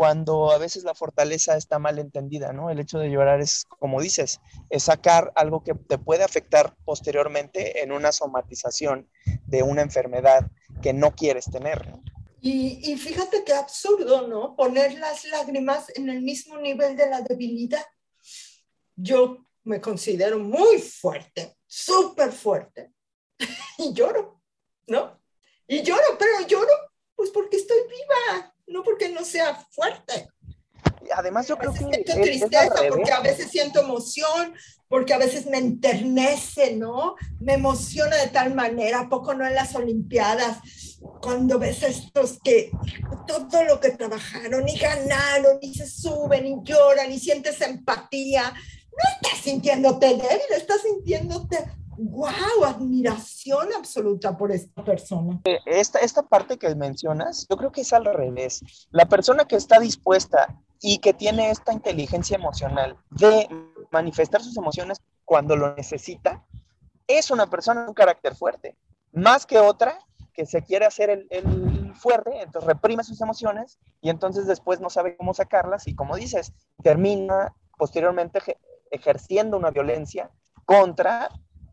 [0.00, 2.70] cuando a veces la fortaleza está mal entendida, ¿no?
[2.70, 4.40] El hecho de llorar es, como dices,
[4.70, 9.10] es sacar algo que te puede afectar posteriormente en una somatización
[9.46, 11.92] de una enfermedad que no quieres tener.
[12.40, 14.56] Y, fíjate qué absurdo, ¿no?
[14.56, 17.84] Poner las lágrimas en el mismo nivel de la debilidad.
[18.96, 22.94] Yo me considero muy fuerte, súper fuerte,
[23.76, 24.40] y lloro,
[24.86, 25.20] ¿no?
[25.68, 26.72] Y lloro, pero lloro
[27.20, 30.28] pues porque estoy viva, no porque no sea fuerte.
[31.14, 31.78] además yo creo que...
[31.78, 34.54] Siento tristeza porque a veces siento emoción,
[34.88, 37.16] porque a veces me enternece, ¿no?
[37.40, 40.58] Me emociona de tal manera, poco no en las Olimpiadas,
[41.20, 42.70] cuando ves a estos que
[43.26, 49.14] todo lo que trabajaron y ganaron y se suben y lloran y sientes empatía, no
[49.14, 51.58] estás sintiéndote débil, estás sintiéndote
[52.04, 55.40] wow, admiración absoluta por esta persona.
[55.44, 58.62] Eh, esta, esta parte que mencionas, yo creo que es al revés.
[58.90, 63.48] La persona que está dispuesta y que tiene esta inteligencia emocional de
[63.90, 66.44] manifestar sus emociones cuando lo necesita,
[67.06, 68.76] es una persona de un carácter fuerte,
[69.12, 69.98] más que otra
[70.32, 74.88] que se quiere hacer el, el, fuerte, entonces reprime sus emociones y entonces después no
[74.90, 78.40] sabe cómo sacarlas y como dices, termina posteriormente
[78.90, 80.30] ejerciendo una violencia
[80.64, 81.30] contra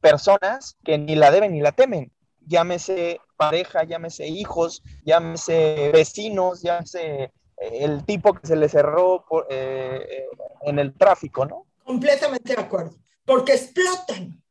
[0.10, 2.12] personas que ni la deben ni la temen.
[2.45, 10.08] Llámese pareja, llámese hijos, llámese vecinos, llámese eh, el tipo que se le cerró eh,
[10.10, 10.26] eh,
[10.62, 11.66] en el tráfico, ¿no?
[11.84, 12.95] Completamente de acuerdo,
[13.26, 14.41] porque explotan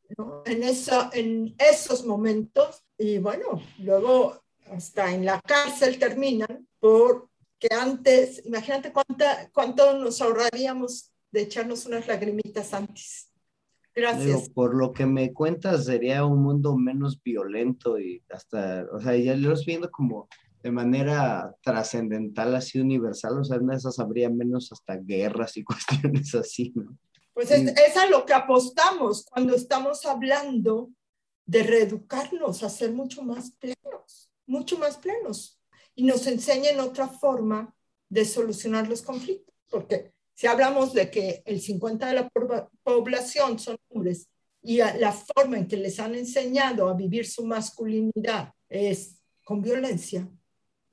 [0.44, 4.40] en, esa, en esos momentos y bueno, luego
[4.70, 12.06] hasta en la cárcel terminan porque antes, imagínate cuánta, cuánto nos ahorraríamos de echarnos unas
[12.06, 13.30] lagrimitas antes.
[13.96, 14.50] Gracias.
[14.50, 19.34] por lo que me cuentas, sería un mundo menos violento y hasta, o sea, ya
[19.34, 20.28] lo estoy viendo como
[20.62, 26.34] de manera trascendental, así universal, o sea, en esas habría menos hasta guerras y cuestiones
[26.34, 26.98] así, ¿no?
[27.32, 30.90] Pues es, es, a lo que apostamos cuando estamos hablando
[31.46, 35.58] de reeducarnos, a ser mucho más plenos, mucho más plenos,
[35.94, 37.74] y nos enseñen otra forma
[38.10, 42.30] de solucionar los conflictos, porque si hablamos de que el 50 de la
[42.82, 44.28] población son hombres
[44.62, 50.28] y la forma en que les han enseñado a vivir su masculinidad es con violencia,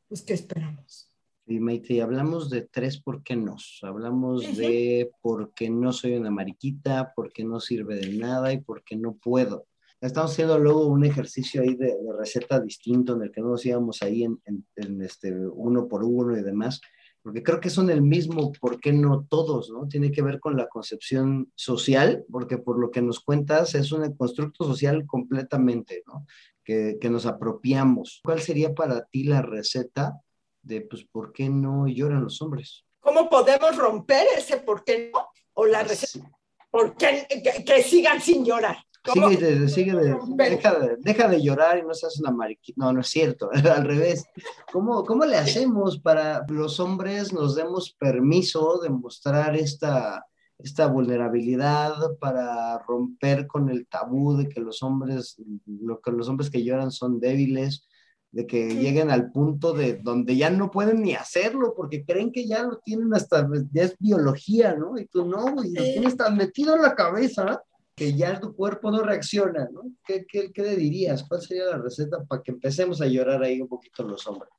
[0.07, 1.09] pues ¿qué esperamos?
[1.45, 3.57] Y Maite, hablamos de tres por qué no.
[3.81, 8.61] Hablamos de por qué no soy una mariquita, por qué no sirve de nada y
[8.61, 9.67] por qué no puedo.
[9.99, 14.01] Estamos haciendo luego un ejercicio ahí de, receta distinto en el que no nos íbamos
[14.03, 16.79] ahí en, en, este uno por uno y demás
[17.23, 19.69] porque creo que son el mismo, ¿por qué no todos?
[19.69, 19.87] ¿no?
[19.87, 24.13] Tiene que ver con la concepción social, porque por lo que nos cuentas es un
[24.15, 26.25] constructo social completamente, ¿no?
[26.65, 28.21] Que, que nos apropiamos.
[28.23, 30.21] ¿Cuál sería para ti la receta
[30.61, 32.85] de, pues, por qué no lloran los hombres?
[32.99, 35.27] ¿Cómo podemos romper ese por qué no?
[35.53, 36.29] O la receta,
[36.69, 37.25] ¿por qué
[37.65, 38.77] que sigan sin llorar?
[39.11, 42.85] Sigue, de, sigue de, deja, de, deja de llorar y no seas una mariquita.
[42.85, 44.25] No, no es cierto, al revés.
[44.71, 50.25] ¿Cómo, ¿Cómo le hacemos para los hombres nos demos permiso de mostrar esta,
[50.57, 55.35] esta vulnerabilidad para romper con el tabú de que los hombres,
[55.65, 57.85] lo que los hombres que lloran son débiles,
[58.31, 62.47] de que lleguen al punto de donde ya no pueden ni hacerlo porque creen que
[62.47, 64.97] ya lo tienen hasta, ya es biología, ¿no?
[64.97, 67.61] Y tú no, y lo tienes tan metido en la cabeza
[67.95, 69.83] que ya tu cuerpo no reacciona, ¿no?
[70.05, 71.23] ¿Qué, qué, qué le dirías?
[71.27, 74.51] ¿Cuál sería la receta para que empecemos a llorar ahí un poquito los hombres?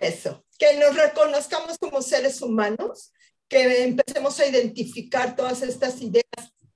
[0.00, 3.12] Eso, que nos reconozcamos como seres humanos,
[3.48, 6.24] que empecemos a identificar todas estas ideas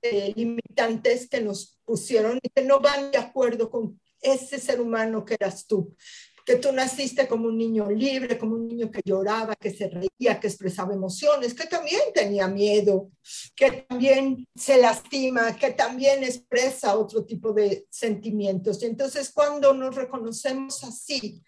[0.02, 5.24] eh, limitantes que nos pusieron y que no van de acuerdo con ese ser humano
[5.24, 5.94] que eras tú
[6.44, 10.38] que tú naciste como un niño libre, como un niño que lloraba, que se reía,
[10.38, 13.10] que expresaba emociones, que también tenía miedo,
[13.56, 18.82] que también se lastima, que también expresa otro tipo de sentimientos.
[18.82, 21.42] Y entonces cuando nos reconocemos así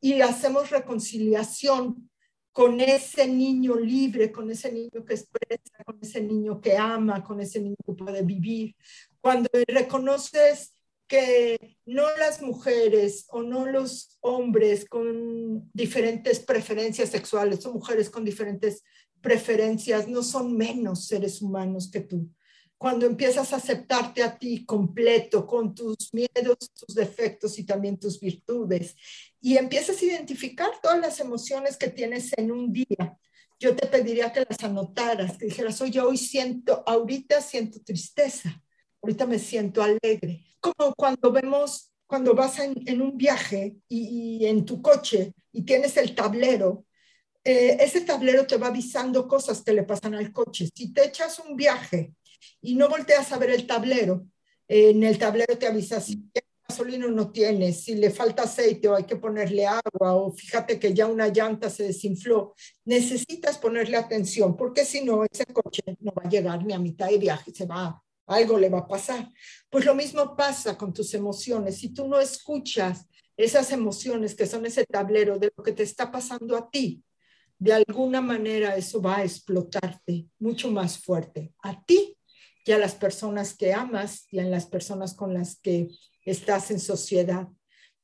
[0.00, 2.10] y hacemos reconciliación
[2.52, 7.40] con ese niño libre, con ese niño que expresa, con ese niño que ama, con
[7.40, 8.74] ese niño que puede vivir,
[9.20, 10.74] cuando reconoces
[11.10, 18.24] que no las mujeres o no los hombres con diferentes preferencias sexuales o mujeres con
[18.24, 18.84] diferentes
[19.20, 22.30] preferencias no son menos seres humanos que tú.
[22.78, 28.20] Cuando empiezas a aceptarte a ti completo, con tus miedos, tus defectos y también tus
[28.20, 28.94] virtudes,
[29.40, 33.18] y empiezas a identificar todas las emociones que tienes en un día,
[33.58, 38.62] yo te pediría que las anotaras, que dijeras, oye, hoy siento, ahorita siento tristeza,
[39.02, 40.44] ahorita me siento alegre.
[40.60, 46.14] Como cuando vemos, cuando vas en, un viaje y, en tu coche y tienes el
[46.14, 46.84] tablero,
[47.42, 50.68] eh, ese tablero te va avisando cosas que le pasan al coche.
[50.74, 52.12] Si te echas un viaje
[52.60, 54.26] y no volteas a ver el tablero,
[54.68, 56.30] en el tablero te avisa si
[56.70, 60.94] gasolina no tienes, si le falta aceite o hay que ponerle agua o fíjate que
[60.94, 66.22] ya una llanta se desinfló, necesitas ponerle atención porque si no, ese coche no va
[66.24, 68.00] a llegar ni a mitad de viaje, se va
[68.30, 69.28] algo le va a pasar.
[69.68, 71.78] Pues lo mismo pasa con tus emociones.
[71.78, 73.06] Si tú no escuchas
[73.36, 77.02] esas emociones que son ese tablero de lo que te está pasando a ti,
[77.58, 82.16] de alguna manera eso va a explotarte mucho más fuerte a ti
[82.64, 85.88] y a las personas que amas y a las personas con las que
[86.24, 87.48] estás en sociedad.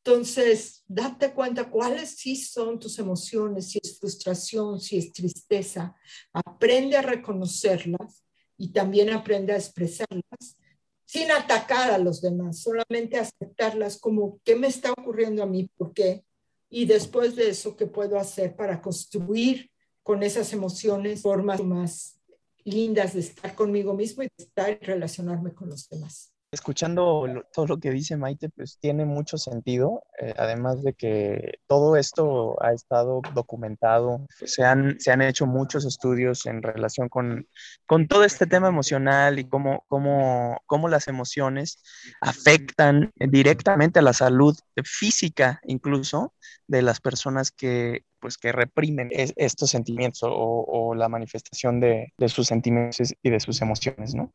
[0.05, 5.95] Entonces, date cuenta cuáles sí son tus emociones, si es frustración, si es tristeza.
[6.33, 8.26] Aprende a reconocerlas
[8.57, 10.57] y también aprende a expresarlas
[11.05, 15.93] sin atacar a los demás, solamente aceptarlas como qué me está ocurriendo a mí, por
[15.93, 16.25] qué,
[16.69, 19.71] y después de eso, qué puedo hacer para construir
[20.03, 22.21] con esas emociones formas más
[22.65, 27.67] lindas de estar conmigo mismo y de estar y relacionarme con los demás escuchando todo
[27.67, 32.73] lo que dice Maite, pues tiene mucho sentido, eh, además de que todo esto ha
[32.73, 37.47] estado documentado, se han, se han hecho muchos estudios en relación con,
[37.87, 41.83] con todo este tema emocional y cómo, cómo, cómo las emociones
[42.21, 46.35] afectan directamente a la salud física incluso
[46.67, 53.15] de las personas que, pues que reprimen estos sentimientos o, la manifestación de, sus sentimientos
[53.23, 54.33] y de sus emociones, ¿no?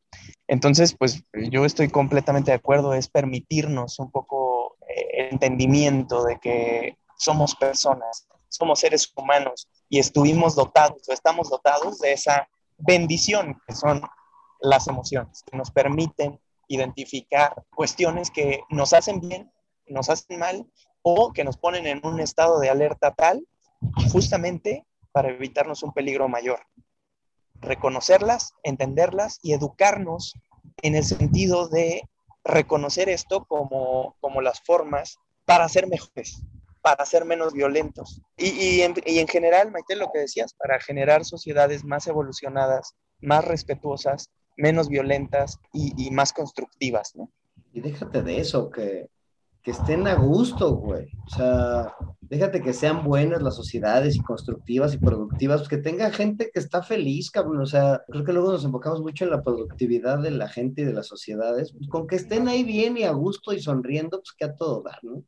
[0.48, 6.40] Entonces, pues yo estoy completamente de acuerdo, es permitirnos un poco eh, el entendimiento de
[6.40, 13.60] que somos personas, somos seres humanos y estuvimos dotados o estamos dotados de esa bendición
[13.68, 14.02] que son
[14.60, 19.52] las emociones, que nos permiten identificar cuestiones que nos hacen bien,
[19.88, 20.66] nos hacen mal
[21.02, 23.46] o que nos ponen en un estado de alerta tal
[24.12, 26.60] justamente para evitarnos un peligro mayor.
[27.60, 30.34] Reconocerlas, entenderlas y educarnos
[30.82, 32.02] en el sentido de
[32.44, 36.42] reconocer esto como, como las formas para ser mejores,
[36.82, 38.22] para ser menos violentos.
[38.38, 44.90] Y, en, general, Maite, lo que decías, para generar sociedades más evolucionadas, más respetuosas, menos
[44.90, 47.32] violentas y, y más constructivas, ¿no?
[47.74, 49.10] Y déjate de eso, que
[49.64, 51.08] que estén a gusto, güey.
[51.28, 56.50] O sea, déjate que sean buenas las sociedades y constructivas y productivas, que tenga gente
[56.52, 57.62] que está feliz, cabrón.
[57.62, 60.86] O sea, creo que luego nos enfocamos mucho en la productividad de la gente y
[60.86, 61.74] de las sociedades.
[61.74, 64.82] Pues con que estén ahí bien y a gusto y sonriendo, pues que a todo
[64.82, 65.24] dar, ¿no?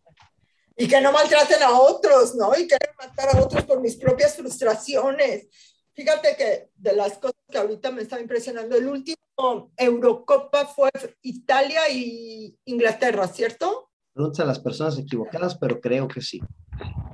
[0.75, 2.57] Y que no maltraten a otros, ¿no?
[2.57, 5.47] Y que matar a otros por mis propias frustraciones.
[5.93, 10.89] Fíjate que de las cosas que ahorita me estaba impresionando, el último Eurocopa fue
[11.21, 13.91] Italia y Inglaterra, ¿cierto?
[14.13, 16.39] Preguntas a las personas equivocadas, pero creo que sí.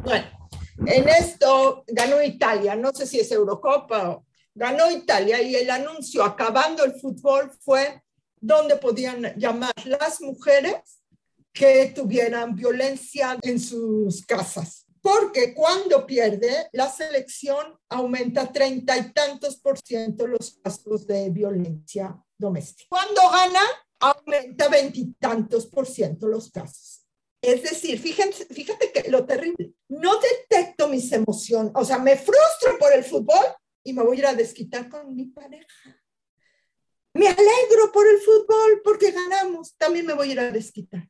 [0.03, 0.25] Bueno,
[0.85, 4.21] en esto ganó Italia, no sé si es Eurocopa,
[4.53, 8.03] ganó Italia y el anuncio acabando el fútbol fue
[8.39, 11.01] donde podían llamar las mujeres
[11.53, 14.85] que tuvieran violencia en sus casas.
[15.01, 22.21] Porque cuando pierde, la selección aumenta treinta y tantos por ciento los casos de violencia
[22.37, 22.87] doméstica.
[22.89, 23.61] Cuando gana,
[23.99, 27.05] aumenta veintitantos por ciento los casos.
[27.41, 32.77] Es decir, fíjense, fíjate que lo terrible, no detecto mis emociones, o sea, me frustro
[32.77, 33.45] por el fútbol
[33.83, 36.01] y me voy a ir a desquitar con mi pareja.
[37.13, 41.07] Me alegro por el fútbol porque ganamos, también me voy a ir a desquitar.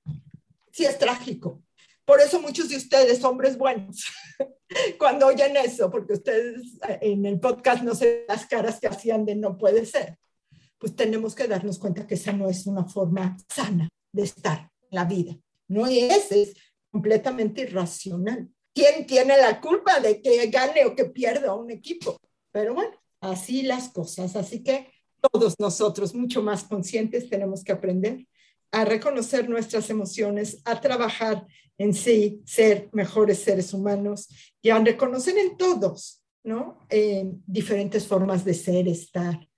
[0.71, 1.63] Sí, es trágico.
[2.05, 4.05] Por eso muchos de ustedes, hombres buenos,
[4.99, 9.25] cuando oyen eso, porque ustedes eh, en el podcast no sé las caras que hacían
[9.25, 10.17] de no puede ser,
[10.79, 14.87] pues tenemos que darnos cuenta que esa no es una forma sana de estar en
[14.91, 15.37] la vida.
[15.67, 16.55] No es, es
[16.89, 18.49] completamente irracional.
[18.73, 22.17] ¿Quién tiene la culpa de que gane o que pierda un equipo?
[22.51, 24.35] Pero bueno, así las cosas.
[24.35, 24.89] Así que
[25.31, 28.25] todos nosotros, mucho más conscientes, tenemos que aprender
[28.71, 31.45] a reconocer nuestras emociones, a trabajar
[31.77, 34.27] en sí, ser mejores seres humanos
[34.61, 36.77] y a reconocer en todos, ¿no?
[36.89, 39.48] Eh, diferentes formas de ser, estar,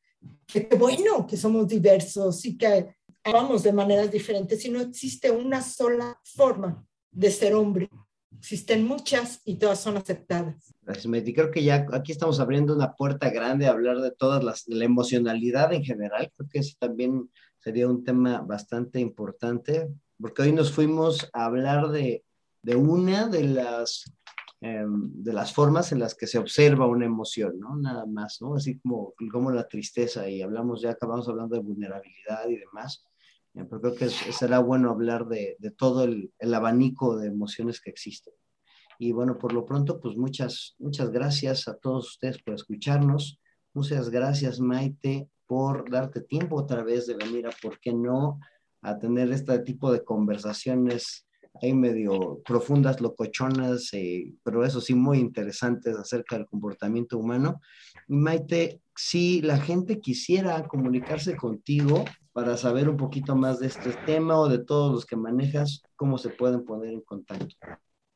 [0.45, 5.61] qué bueno que somos diversos y que vamos de maneras diferentes y no existe una
[5.61, 7.89] sola forma de ser hombre.
[8.37, 10.73] Existen muchas y todas son aceptadas.
[11.05, 11.33] Meti.
[11.33, 14.75] Creo que ya aquí estamos abriendo una puerta grande a hablar de todas las, de
[14.75, 16.31] la emocionalidad en general.
[16.35, 21.89] Creo que ese también sería un tema bastante importante, porque hoy nos fuimos a hablar
[21.89, 22.23] de,
[22.63, 24.11] de una de las
[24.63, 27.75] Em, de las formas en las que se observa una emoción, ¿no?
[27.75, 28.53] Nada más, ¿no?
[28.53, 33.03] Así como, como la tristeza y hablamos, ya acabamos hablando de vulnerabilidad y demás,
[33.55, 37.81] eh, pero creo que será bueno hablar de, de todo el, el, abanico de emociones
[37.81, 38.35] que existen.
[38.99, 43.39] Y bueno, por lo pronto, pues muchas, muchas gracias a todos ustedes por escucharnos.
[43.73, 48.39] Muchas gracias, Maite, por darte tiempo otra vez de venir a, ¿por qué no?,
[48.83, 51.25] a tener este tipo de conversaciones
[51.61, 57.61] hay medio profundas, locochonas, eh, pero eso sí, muy interesantes acerca del comportamiento humano.
[58.07, 64.39] Maite, si la gente quisiera comunicarse contigo para saber un poquito más de este tema
[64.39, 67.55] o de todos los que manejas, ¿cómo se pueden poner en contacto?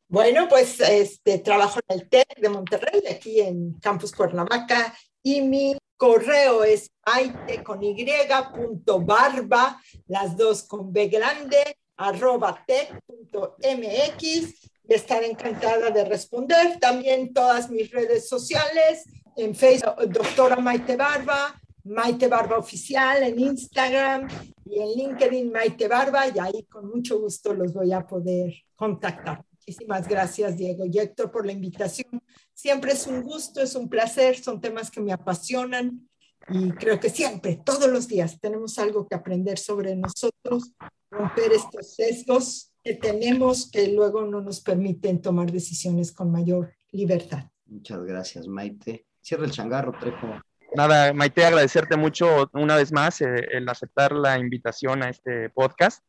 [0.08, 5.76] Bueno, pues este, trabajo en el TEC de Monterrey, aquí en Campus Cuernavaca, y mi
[5.96, 8.06] correo es maite con y
[8.54, 14.54] punto barba, las dos con B grande, arroba tech.mx.
[14.88, 16.78] Estaré encantada de responder.
[16.78, 19.04] También todas mis redes sociales,
[19.36, 24.28] en Facebook, doctora Maite Barba, Maite Barba Oficial en Instagram
[24.64, 29.44] y en LinkedIn Maite Barba, y ahí con mucho gusto los voy a poder contactar.
[29.52, 32.20] Muchísimas gracias, Diego y Héctor, por la invitación.
[32.54, 36.08] Siempre es un gusto, es un placer, son temas que me apasionan
[36.48, 40.72] y creo que siempre, todos los días, tenemos algo que aprender sobre nosotros,
[41.10, 47.46] romper estos sesgos que tenemos que luego no nos permiten tomar decisiones con mayor libertad.
[47.66, 49.06] Muchas gracias, Maite.
[49.20, 50.40] Cierra el changarro, Trejo.
[50.76, 56.04] Nada, Maite, agradecerte mucho una vez más eh, el aceptar la invitación a este podcast.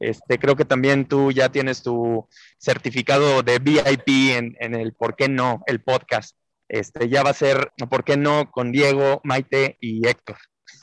[0.00, 2.28] Este, creo que también tú ya tienes tu
[2.58, 5.62] certificado de VIP en, en el ¿Por qué no?
[5.66, 6.36] el podcast.
[6.68, 8.50] Este, ya va a ser ¿Por qué no?
[8.50, 10.36] con Diego, Maite y Héctor.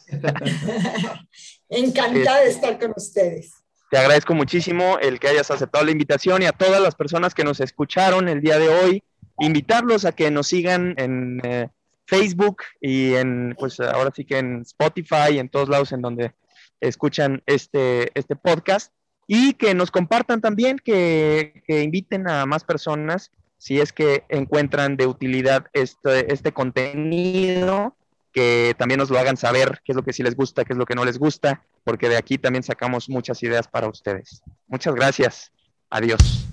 [1.69, 3.53] Encantada de estar con ustedes.
[3.91, 7.43] Te agradezco muchísimo el que hayas aceptado la invitación y a todas las personas que
[7.43, 9.03] nos escucharon el día de hoy,
[9.39, 11.69] invitarlos a que nos sigan en eh,
[12.07, 16.33] Facebook y en, pues ahora sí que en Spotify y en todos lados en donde
[16.81, 18.91] escuchan este, este podcast
[19.27, 23.31] y que nos compartan también, que, que inviten a más personas
[23.65, 27.95] si es que encuentran de utilidad este, este contenido,
[28.31, 30.77] que también nos lo hagan saber qué es lo que sí les gusta, qué es
[30.77, 34.43] lo que no les gusta, porque de aquí también sacamos muchas ideas para ustedes.
[34.67, 35.51] Muchas gracias.
[35.89, 36.45] Adiós.